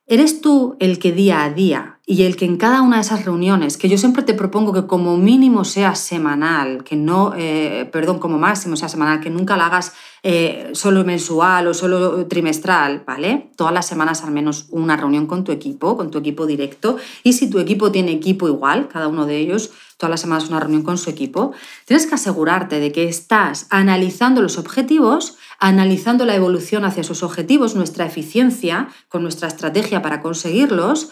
¿Eres 0.07 0.41
tú 0.41 0.77
el 0.81 0.99
que 0.99 1.13
día 1.13 1.43
a 1.43 1.51
día 1.51 1.96
y 2.09 2.23
el 2.23 2.37
que 2.37 2.45
en 2.45 2.57
cada 2.57 2.83
una 2.83 2.97
de 2.97 3.03
esas 3.03 3.25
reuniones, 3.25 3.77
que 3.77 3.89
yo 3.89 3.99
siempre 3.99 4.23
te 4.23 4.33
propongo 4.33 4.73
que 4.73 4.87
como 4.87 5.17
mínimo 5.17 5.65
sea 5.65 5.97
semanal, 5.97 6.85
que 6.85 6.95
no, 6.95 7.33
eh, 7.37 7.89
perdón, 7.91 8.21
como 8.21 8.39
máximo 8.39 8.77
sea 8.77 8.89
semanal, 8.89 9.19
que 9.19 9.29
nunca 9.29 9.57
la 9.57 9.67
hagas 9.67 9.93
eh, 10.23 10.71
solo 10.73 11.05
mensual 11.05 11.67
o 11.67 11.75
solo 11.75 12.27
trimestral, 12.29 13.03
¿vale? 13.05 13.51
Todas 13.57 13.75
las 13.75 13.87
semanas 13.87 14.23
al 14.23 14.31
menos 14.31 14.67
una 14.71 14.97
reunión 14.97 15.27
con 15.27 15.43
tu 15.43 15.51
equipo, 15.51 15.97
con 15.97 16.13
tu 16.13 16.19
equipo 16.19 16.47
directo. 16.47 16.97
Y 17.25 17.33
si 17.33 17.51
tu 17.51 17.59
equipo 17.59 17.91
tiene 17.91 18.13
equipo 18.13 18.47
igual, 18.47 18.87
cada 18.87 19.09
uno 19.09 19.27
de 19.27 19.39
ellos, 19.39 19.73
todas 19.97 20.11
las 20.11 20.21
semanas 20.21 20.49
una 20.49 20.61
reunión 20.61 20.85
con 20.85 20.99
su 20.99 21.11
equipo, 21.11 21.55
tienes 21.87 22.07
que 22.07 22.15
asegurarte 22.15 22.79
de 22.79 22.93
que 22.93 23.09
estás 23.09 23.67
analizando 23.71 24.43
los 24.43 24.59
objetivos, 24.59 25.39
analizando 25.59 26.25
la 26.25 26.37
evolución 26.37 26.85
hacia 26.85 27.01
esos 27.01 27.25
objetivos, 27.25 27.75
nuestra 27.75 28.07
eficiencia 28.07 28.91
con 29.09 29.23
nuestra 29.23 29.49
estrategia 29.49 30.03
para 30.03 30.23
conseguirlos 30.23 31.11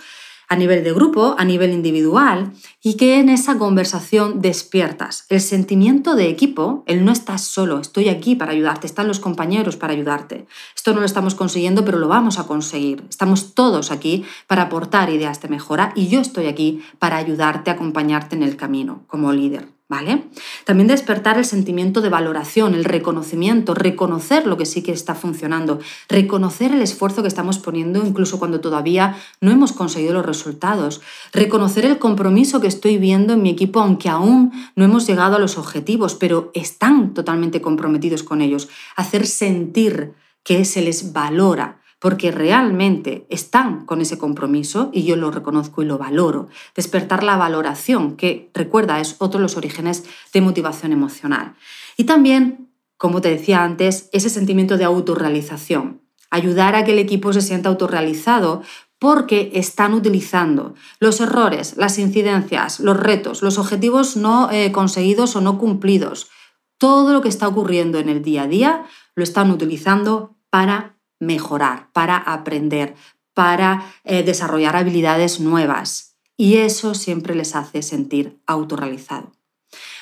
a 0.55 0.57
nivel 0.57 0.85
de 0.85 0.93
grupo, 0.93 1.35
a 1.37 1.45
nivel 1.45 1.73
individual, 1.73 2.53
y 2.83 2.95
que 2.95 3.19
en 3.19 3.29
esa 3.29 3.59
conversación 3.59 4.41
despiertas 4.41 5.27
el 5.29 5.41
sentimiento 5.41 6.15
de 6.15 6.29
equipo, 6.29 6.85
el 6.87 7.05
no 7.05 7.13
estás 7.13 7.43
solo, 7.43 7.81
estoy 7.81 8.09
aquí 8.09 8.37
para 8.37 8.53
ayudarte, 8.53 8.87
están 8.87 9.09
los 9.09 9.21
compañeros 9.21 9.77
para 9.77 9.93
ayudarte. 9.93 10.47
Esto 10.75 10.95
no 10.95 11.01
lo 11.01 11.07
estamos 11.07 11.35
consiguiendo, 11.35 11.85
pero 11.85 11.99
lo 11.99 12.09
vamos 12.09 12.39
a 12.39 12.47
conseguir. 12.47 13.05
Estamos 13.11 13.55
todos 13.55 13.91
aquí 13.91 14.25
para 14.47 14.63
aportar 14.63 15.11
ideas 15.11 15.43
de 15.43 15.49
mejora 15.49 15.93
y 15.97 16.09
yo 16.09 16.21
estoy 16.21 16.47
aquí 16.47 16.83
para 16.99 17.17
ayudarte, 17.17 17.71
acompañarte 17.71 18.37
en 18.37 18.45
el 18.45 18.57
camino 18.57 19.03
como 19.09 19.33
líder. 19.33 19.74
¿Vale? 19.87 20.31
También 20.65 20.89
despertar 20.89 21.37
el 21.37 21.45
sentimiento 21.45 22.01
de 22.01 22.09
valoración, 22.09 22.75
el 22.75 22.85
reconocimiento, 22.85 23.75
reconocer 23.75 24.47
lo 24.47 24.57
que 24.57 24.65
sí 24.65 24.83
que 24.83 24.93
está 24.93 25.15
funcionando, 25.15 25.79
reconocer 26.09 26.73
el 26.73 26.81
esfuerzo 26.81 27.21
que 27.21 27.29
estamos 27.29 27.59
poniendo 27.59 28.03
incluso 28.05 28.39
cuando 28.39 28.61
todavía 28.61 29.17
no 29.43 29.51
hemos 29.51 29.73
conseguido 29.73 30.15
los 30.15 30.25
resultados, 30.25 31.03
reconocer 31.35 31.85
el 31.85 31.99
compromiso 31.99 32.63
que 32.63 32.67
estoy 32.67 32.97
viendo 32.97 33.35
en 33.35 33.43
mi 33.43 33.51
equipo 33.51 33.81
aunque 33.81 34.09
aún 34.09 34.53
no 34.75 34.87
hemos 34.87 35.07
llegado 35.07 35.37
a 35.37 35.39
los 35.39 35.59
objetivos, 35.59 36.15
pero 36.15 36.51
están 36.55 37.13
totalmente 37.13 37.61
comprometidos 37.61 38.23
con 38.23 38.41
ellos, 38.41 38.71
hacer 38.97 39.27
sentir 39.27 40.15
que 40.45 40.65
se 40.65 40.81
les 40.81 41.13
valora, 41.13 41.83
porque 42.05 42.31
realmente 42.31 43.27
están 43.31 43.87
con 43.87 44.03
ese 44.03 44.19
compromiso 44.19 44.91
y 44.93 45.05
yo 45.05 45.17
lo 45.17 45.31
reconozco 45.31 45.81
y 45.81 45.87
lo 45.87 45.97
valoro. 45.97 46.49
Despertar 46.77 47.23
la 47.23 47.39
valoración, 47.39 48.17
que 48.17 48.51
recuerda 48.53 49.01
es 49.01 49.17
otro 49.21 49.39
de 49.39 49.45
los 49.45 49.57
orígenes 49.57 50.05
de 50.35 50.43
motivación 50.43 50.93
emocional. 50.93 51.55
Y 51.97 52.05
también, 52.05 52.69
como 52.99 53.23
te 53.23 53.31
decía 53.31 53.65
antes, 53.65 54.11
ese 54.13 54.29
sentimiento 54.29 54.77
de 54.77 54.85
autorrealización. 54.85 56.03
Ayudar 56.29 56.77
a 56.77 56.85
que 56.85 56.93
el 56.93 56.99
equipo 56.99 57.33
se 57.33 57.41
sienta 57.41 57.71
autorrealizado 57.71 58.61
porque 58.99 59.53
están 59.55 59.95
utilizando 59.95 60.75
los 61.01 61.23
errores, 61.23 61.79
las 61.79 61.99
incidencias, 61.99 62.81
los 62.81 62.99
retos, 62.99 63.41
los 63.41 63.57
objetivos 63.57 64.19
no 64.19 64.51
eh, 64.51 64.73
conseguidos 64.73 65.37
o 65.37 65.41
no 65.41 65.57
cumplidos. 65.57 66.29
Todo 66.77 67.15
lo 67.15 67.23
que 67.23 67.31
está 67.31 67.49
ocurriendo 67.49 67.99
en 67.99 68.11
el 68.11 68.21
día 68.21 68.43
a 68.43 68.47
día 68.47 68.85
lo 69.15 69.25
están 69.25 69.51
utilizando 69.51 70.37
para 70.51 70.94
mejorar, 71.21 71.89
para 71.93 72.17
aprender, 72.17 72.95
para 73.35 73.93
eh, 74.05 74.23
desarrollar 74.23 74.77
habilidades 74.77 75.41
nuevas. 75.41 76.17
Y 76.37 76.57
eso 76.57 76.95
siempre 76.95 77.35
les 77.35 77.55
hace 77.55 77.83
sentir 77.83 78.41
autorrealizado. 78.47 79.33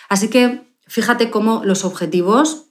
Así 0.08 0.28
que 0.28 0.62
fíjate 0.86 1.30
cómo 1.30 1.62
los 1.64 1.84
objetivos, 1.84 2.66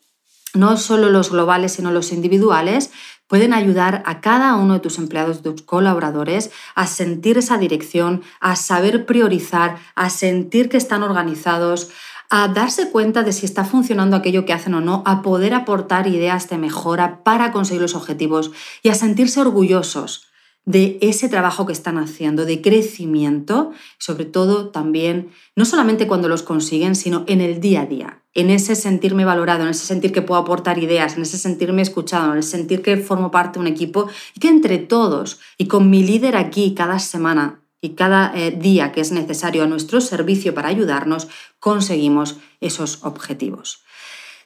no 0.54 0.78
solo 0.78 1.10
los 1.10 1.32
globales, 1.32 1.74
sino 1.74 1.92
los 1.92 2.12
individuales, 2.12 2.92
pueden 3.32 3.54
ayudar 3.54 4.04
a 4.06 4.20
cada 4.20 4.56
uno 4.58 4.74
de 4.74 4.80
tus 4.82 4.98
empleados, 4.98 5.42
tus 5.42 5.62
colaboradores, 5.62 6.52
a 6.76 6.86
sentir 6.86 7.38
esa 7.38 7.58
dirección, 7.58 8.24
a 8.42 8.58
saber 8.58 9.06
priorizar, 9.06 9.78
a 9.96 10.10
sentir 10.10 10.68
que 10.68 10.76
están 10.76 11.02
organizados, 11.02 11.90
a 12.34 12.48
darse 12.48 12.90
cuenta 12.90 13.24
de 13.24 13.34
si 13.34 13.46
está 13.46 13.66
funcionando 13.66 14.16
aquello 14.16 14.46
que 14.46 14.54
hacen 14.54 14.74
o 14.74 14.80
no, 14.80 15.04
a 15.06 15.22
poder 15.22 15.54
aportar 15.54 16.08
ideas 16.08 16.48
de 16.48 16.58
mejora 16.58 17.26
para 17.26 17.52
conseguir 17.52 17.82
los 17.82 17.94
objetivos 17.94 18.52
y 18.82 18.88
a 18.88 18.96
sentirse 18.96 19.42
orgullosos 19.42 20.28
de 20.64 20.98
ese 21.02 21.28
trabajo 21.28 21.66
que 21.66 21.74
están 21.74 21.98
haciendo, 21.98 22.46
de 22.46 22.62
crecimiento, 22.62 23.72
sobre 23.98 24.24
todo 24.24 24.70
también, 24.70 25.32
no 25.58 25.66
solamente 25.66 26.08
cuando 26.08 26.30
los 26.30 26.42
consiguen, 26.42 26.96
sino 26.96 27.26
en 27.28 27.42
el 27.42 27.60
día 27.60 27.82
a 27.82 27.86
día, 27.86 28.24
en 28.34 28.50
ese 28.50 28.76
sentirme 28.76 29.26
valorado, 29.26 29.64
en 29.64 29.70
ese 29.70 29.86
sentir 29.86 30.14
que 30.14 30.22
puedo 30.22 30.40
aportar 30.40 30.78
ideas, 30.78 31.18
en 31.18 31.24
ese 31.24 31.38
sentirme 31.38 31.82
escuchado, 31.82 32.32
en 32.32 32.38
el 32.38 32.44
sentir 32.44 32.82
que 32.82 32.96
formo 32.96 33.30
parte 33.30 33.60
de 33.60 33.62
un 33.62 33.68
equipo 33.68 34.08
y 34.36 34.40
que 34.40 34.48
entre 34.48 34.78
todos 34.78 35.42
y 35.58 35.66
con 35.66 35.90
mi 35.90 36.02
líder 36.02 36.38
aquí 36.38 36.76
cada 36.76 37.00
semana 37.00 37.61
y 37.82 37.90
cada 37.96 38.32
eh, 38.36 38.52
día 38.52 38.92
que 38.92 39.02
es 39.02 39.12
necesario 39.12 39.64
a 39.64 39.68
nuestro 39.68 40.00
servicio 40.00 40.54
para 40.54 40.70
ayudarnos, 40.70 41.28
conseguimos 41.60 42.38
esos 42.62 43.04
objetivos. 43.04 43.84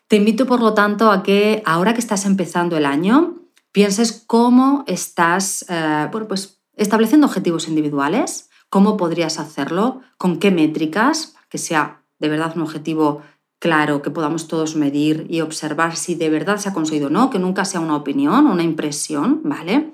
Te 0.08 0.16
invito, 0.16 0.46
por 0.46 0.62
lo 0.62 0.74
tanto, 0.74 1.12
a 1.12 1.22
que 1.22 1.62
ahora 1.66 1.94
que 1.94 2.00
estás 2.00 2.26
empezando 2.26 2.78
el 2.78 2.86
año, 2.86 3.36
pienses 3.72 4.24
cómo 4.26 4.86
estás 4.88 5.66
eh, 5.68 6.08
pues, 6.12 6.62
estableciendo 6.78 7.28
objetivos 7.28 7.68
individuales, 7.68 8.50
cómo 8.70 8.98
podrías 8.98 9.38
hacerlo, 9.40 10.02
con 10.18 10.38
qué 10.40 10.52
métricas, 10.52 11.36
que 11.50 11.58
sea 11.58 12.02
de 12.20 12.30
verdad 12.30 12.54
un 12.56 12.62
objetivo 12.62 13.22
claro, 13.60 14.02
que 14.02 14.12
podamos 14.12 14.48
todos 14.48 14.76
medir 14.76 15.26
y 15.30 15.42
observar 15.42 15.96
si 15.96 16.16
de 16.16 16.30
verdad 16.30 16.58
se 16.58 16.70
ha 16.70 16.74
conseguido 16.74 17.08
o 17.08 17.10
no, 17.10 17.30
que 17.30 17.40
nunca 17.40 17.66
sea 17.66 17.80
una 17.80 17.96
opinión, 17.96 18.48
una 18.48 18.64
impresión, 18.64 19.42
¿vale? 19.44 19.92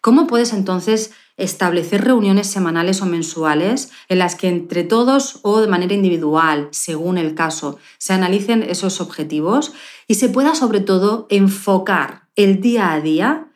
¿Cómo 0.00 0.26
puedes 0.26 0.52
entonces 0.52 1.12
establecer 1.36 2.04
reuniones 2.04 2.46
semanales 2.46 3.02
o 3.02 3.06
mensuales 3.06 3.90
en 4.08 4.18
las 4.18 4.36
que 4.36 4.48
entre 4.48 4.84
todos 4.84 5.40
o 5.42 5.60
de 5.60 5.68
manera 5.68 5.94
individual, 5.94 6.68
según 6.70 7.18
el 7.18 7.34
caso, 7.34 7.78
se 7.98 8.12
analicen 8.12 8.62
esos 8.62 9.00
objetivos 9.00 9.72
y 10.06 10.14
se 10.14 10.28
pueda 10.28 10.54
sobre 10.54 10.80
todo 10.80 11.26
enfocar 11.30 12.28
el 12.36 12.60
día 12.60 12.92
a 12.92 13.00
día 13.00 13.48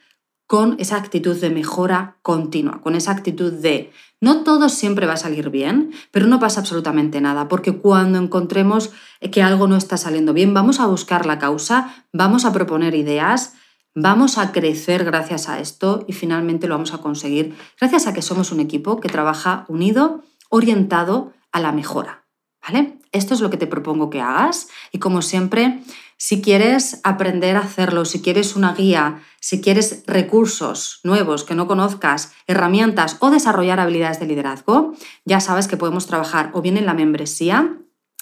con 0.47 0.77
esa 0.79 0.97
actitud 0.97 1.37
de 1.37 1.51
mejora 1.51 2.19
continua, 2.23 2.81
con 2.81 2.95
esa 2.95 3.11
actitud 3.11 3.53
de 3.53 3.91
no 4.21 4.45
todo 4.45 4.69
siempre 4.69 5.07
va 5.07 5.15
a 5.15 5.19
salir 5.19 5.51
bien, 5.51 5.93
pero 6.11 6.27
no 6.27 6.41
pasa 6.41 6.61
absolutamente 6.61 7.21
nada, 7.21 7.49
porque 7.49 7.77
cuando 7.77 8.19
encontremos 8.19 8.91
que 9.31 9.43
algo 9.43 9.67
no 9.67 9.77
está 9.77 9.97
saliendo 9.97 10.33
bien, 10.33 10.55
vamos 10.55 10.81
a 10.81 10.87
buscar 10.87 11.27
la 11.27 11.39
causa, 11.39 12.07
vamos 12.13 12.45
a 12.45 12.53
proponer 12.53 12.95
ideas 12.95 13.55
Vamos 13.99 14.37
a 14.37 14.53
crecer 14.53 15.07
gracias 15.07 15.49
a 15.49 15.59
esto 15.59 16.05
y 16.07 16.13
finalmente 16.13 16.69
lo 16.69 16.75
vamos 16.75 16.93
a 16.93 16.99
conseguir 16.99 17.57
gracias 17.81 18.07
a 18.07 18.13
que 18.13 18.21
somos 18.21 18.53
un 18.53 18.61
equipo 18.61 19.01
que 19.01 19.09
trabaja 19.09 19.65
unido, 19.69 20.23
orientado 20.51 21.33
a 21.51 21.61
la 21.61 21.73
mejora. 21.73 22.27
¿Vale? 22.63 22.99
Esto 23.13 23.33
es 23.33 23.41
lo 23.41 23.49
que 23.49 23.57
te 23.57 23.67
propongo 23.67 24.11
que 24.11 24.21
hagas 24.21 24.69
y 24.93 24.99
como 24.99 25.23
siempre, 25.23 25.83
si 26.19 26.43
quieres 26.43 27.01
aprender 27.05 27.57
a 27.57 27.61
hacerlo, 27.61 28.05
si 28.05 28.21
quieres 28.21 28.55
una 28.55 28.75
guía, 28.75 29.23
si 29.41 29.63
quieres 29.63 30.05
recursos 30.07 31.01
nuevos 31.03 31.45
que 31.45 31.55
no 31.55 31.67
conozcas, 31.67 32.33
herramientas 32.47 33.17
o 33.21 33.31
desarrollar 33.31 33.81
habilidades 33.81 34.21
de 34.21 34.27
liderazgo, 34.27 34.93
ya 35.25 35.41
sabes 35.41 35.69
que 35.69 35.79
podemos 35.79 36.07
trabajar 36.07 36.51
o 36.53 36.61
bien 36.61 36.77
en 36.77 36.85
la 36.85 36.93
membresía 36.93 37.79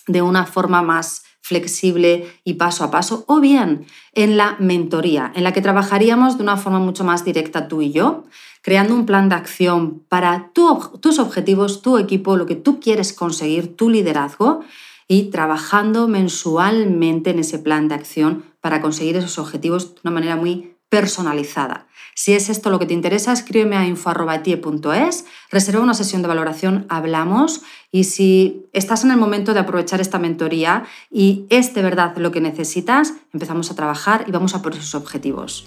de 0.07 0.23
una 0.23 0.47
forma 0.47 0.83
más 0.83 1.24
flexible 1.45 2.27
y 2.43 2.55
paso 2.55 2.85
a 2.85 2.91
paso, 2.91 3.25
o 3.29 3.39
bien 3.39 3.85
en 4.15 4.39
la 4.39 4.57
mentoría, 4.61 5.31
en 5.35 5.45
la 5.45 5.53
que 5.53 5.61
trabajaríamos 5.61 6.39
de 6.39 6.43
una 6.43 6.57
forma 6.57 6.79
mucho 6.79 7.05
más 7.05 7.23
directa 7.23 7.69
tú 7.69 7.83
y 7.83 7.93
yo, 7.93 8.25
creando 8.63 8.95
un 8.95 9.05
plan 9.05 9.29
de 9.29 9.35
acción 9.35 10.03
para 10.09 10.53
tus 10.55 11.19
objetivos, 11.19 11.83
tu 11.83 11.99
equipo, 11.99 12.39
lo 12.39 12.47
que 12.47 12.57
tú 12.57 12.81
quieres 12.81 13.13
conseguir, 13.13 13.77
tu 13.77 13.91
liderazgo, 13.91 14.61
y 15.07 15.25
trabajando 15.25 16.09
mensualmente 16.09 17.29
en 17.29 17.41
ese 17.41 17.59
plan 17.59 17.89
de 17.89 17.97
acción 17.97 18.45
para 18.63 18.81
conseguir 18.81 19.17
esos 19.17 19.39
objetivos 19.39 19.97
de 19.97 20.01
una 20.03 20.15
manera 20.15 20.37
muy 20.37 20.74
personalizada. 20.95 21.89
Si 22.15 22.35
es 22.35 22.49
esto 22.49 22.71
lo 22.71 22.79
que 22.79 22.87
te 22.87 22.95
interesa, 22.95 23.33
escríbeme 23.33 23.77
a 23.77 23.85
info.etie.es, 23.85 25.25
reserva 25.51 25.83
una 25.83 25.95
sesión 25.95 26.23
de 26.23 26.29
valoración, 26.29 26.87
hablamos 26.89 27.63
y 27.91 28.05
si 28.05 28.67
estás 28.73 29.03
en 29.03 29.11
el 29.11 29.17
momento 29.17 29.55
de 29.55 29.59
aprovechar 29.59 30.01
esta 30.01 30.21
mentoría 30.21 30.85
y 31.11 31.47
es 31.51 31.75
de 31.75 31.83
verdad 31.83 32.17
lo 32.17 32.31
que 32.31 32.41
necesitas, 32.41 33.15
empezamos 33.33 33.73
a 33.73 33.75
trabajar 33.75 34.25
y 34.29 34.31
vamos 34.31 34.55
a 34.55 34.63
por 34.63 34.75
esos 34.75 34.95
objetivos. 34.95 35.67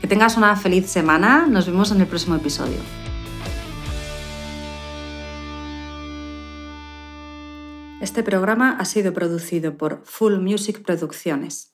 Que 0.00 0.08
tengas 0.08 0.36
una 0.36 0.56
feliz 0.56 0.90
semana, 0.90 1.46
nos 1.46 1.66
vemos 1.66 1.92
en 1.92 2.00
el 2.00 2.08
próximo 2.08 2.34
episodio. 2.34 2.78
Este 8.00 8.24
programa 8.24 8.76
ha 8.80 8.84
sido 8.86 9.12
producido 9.12 9.76
por 9.76 10.02
Full 10.04 10.40
Music 10.40 10.82
Producciones. 10.82 11.73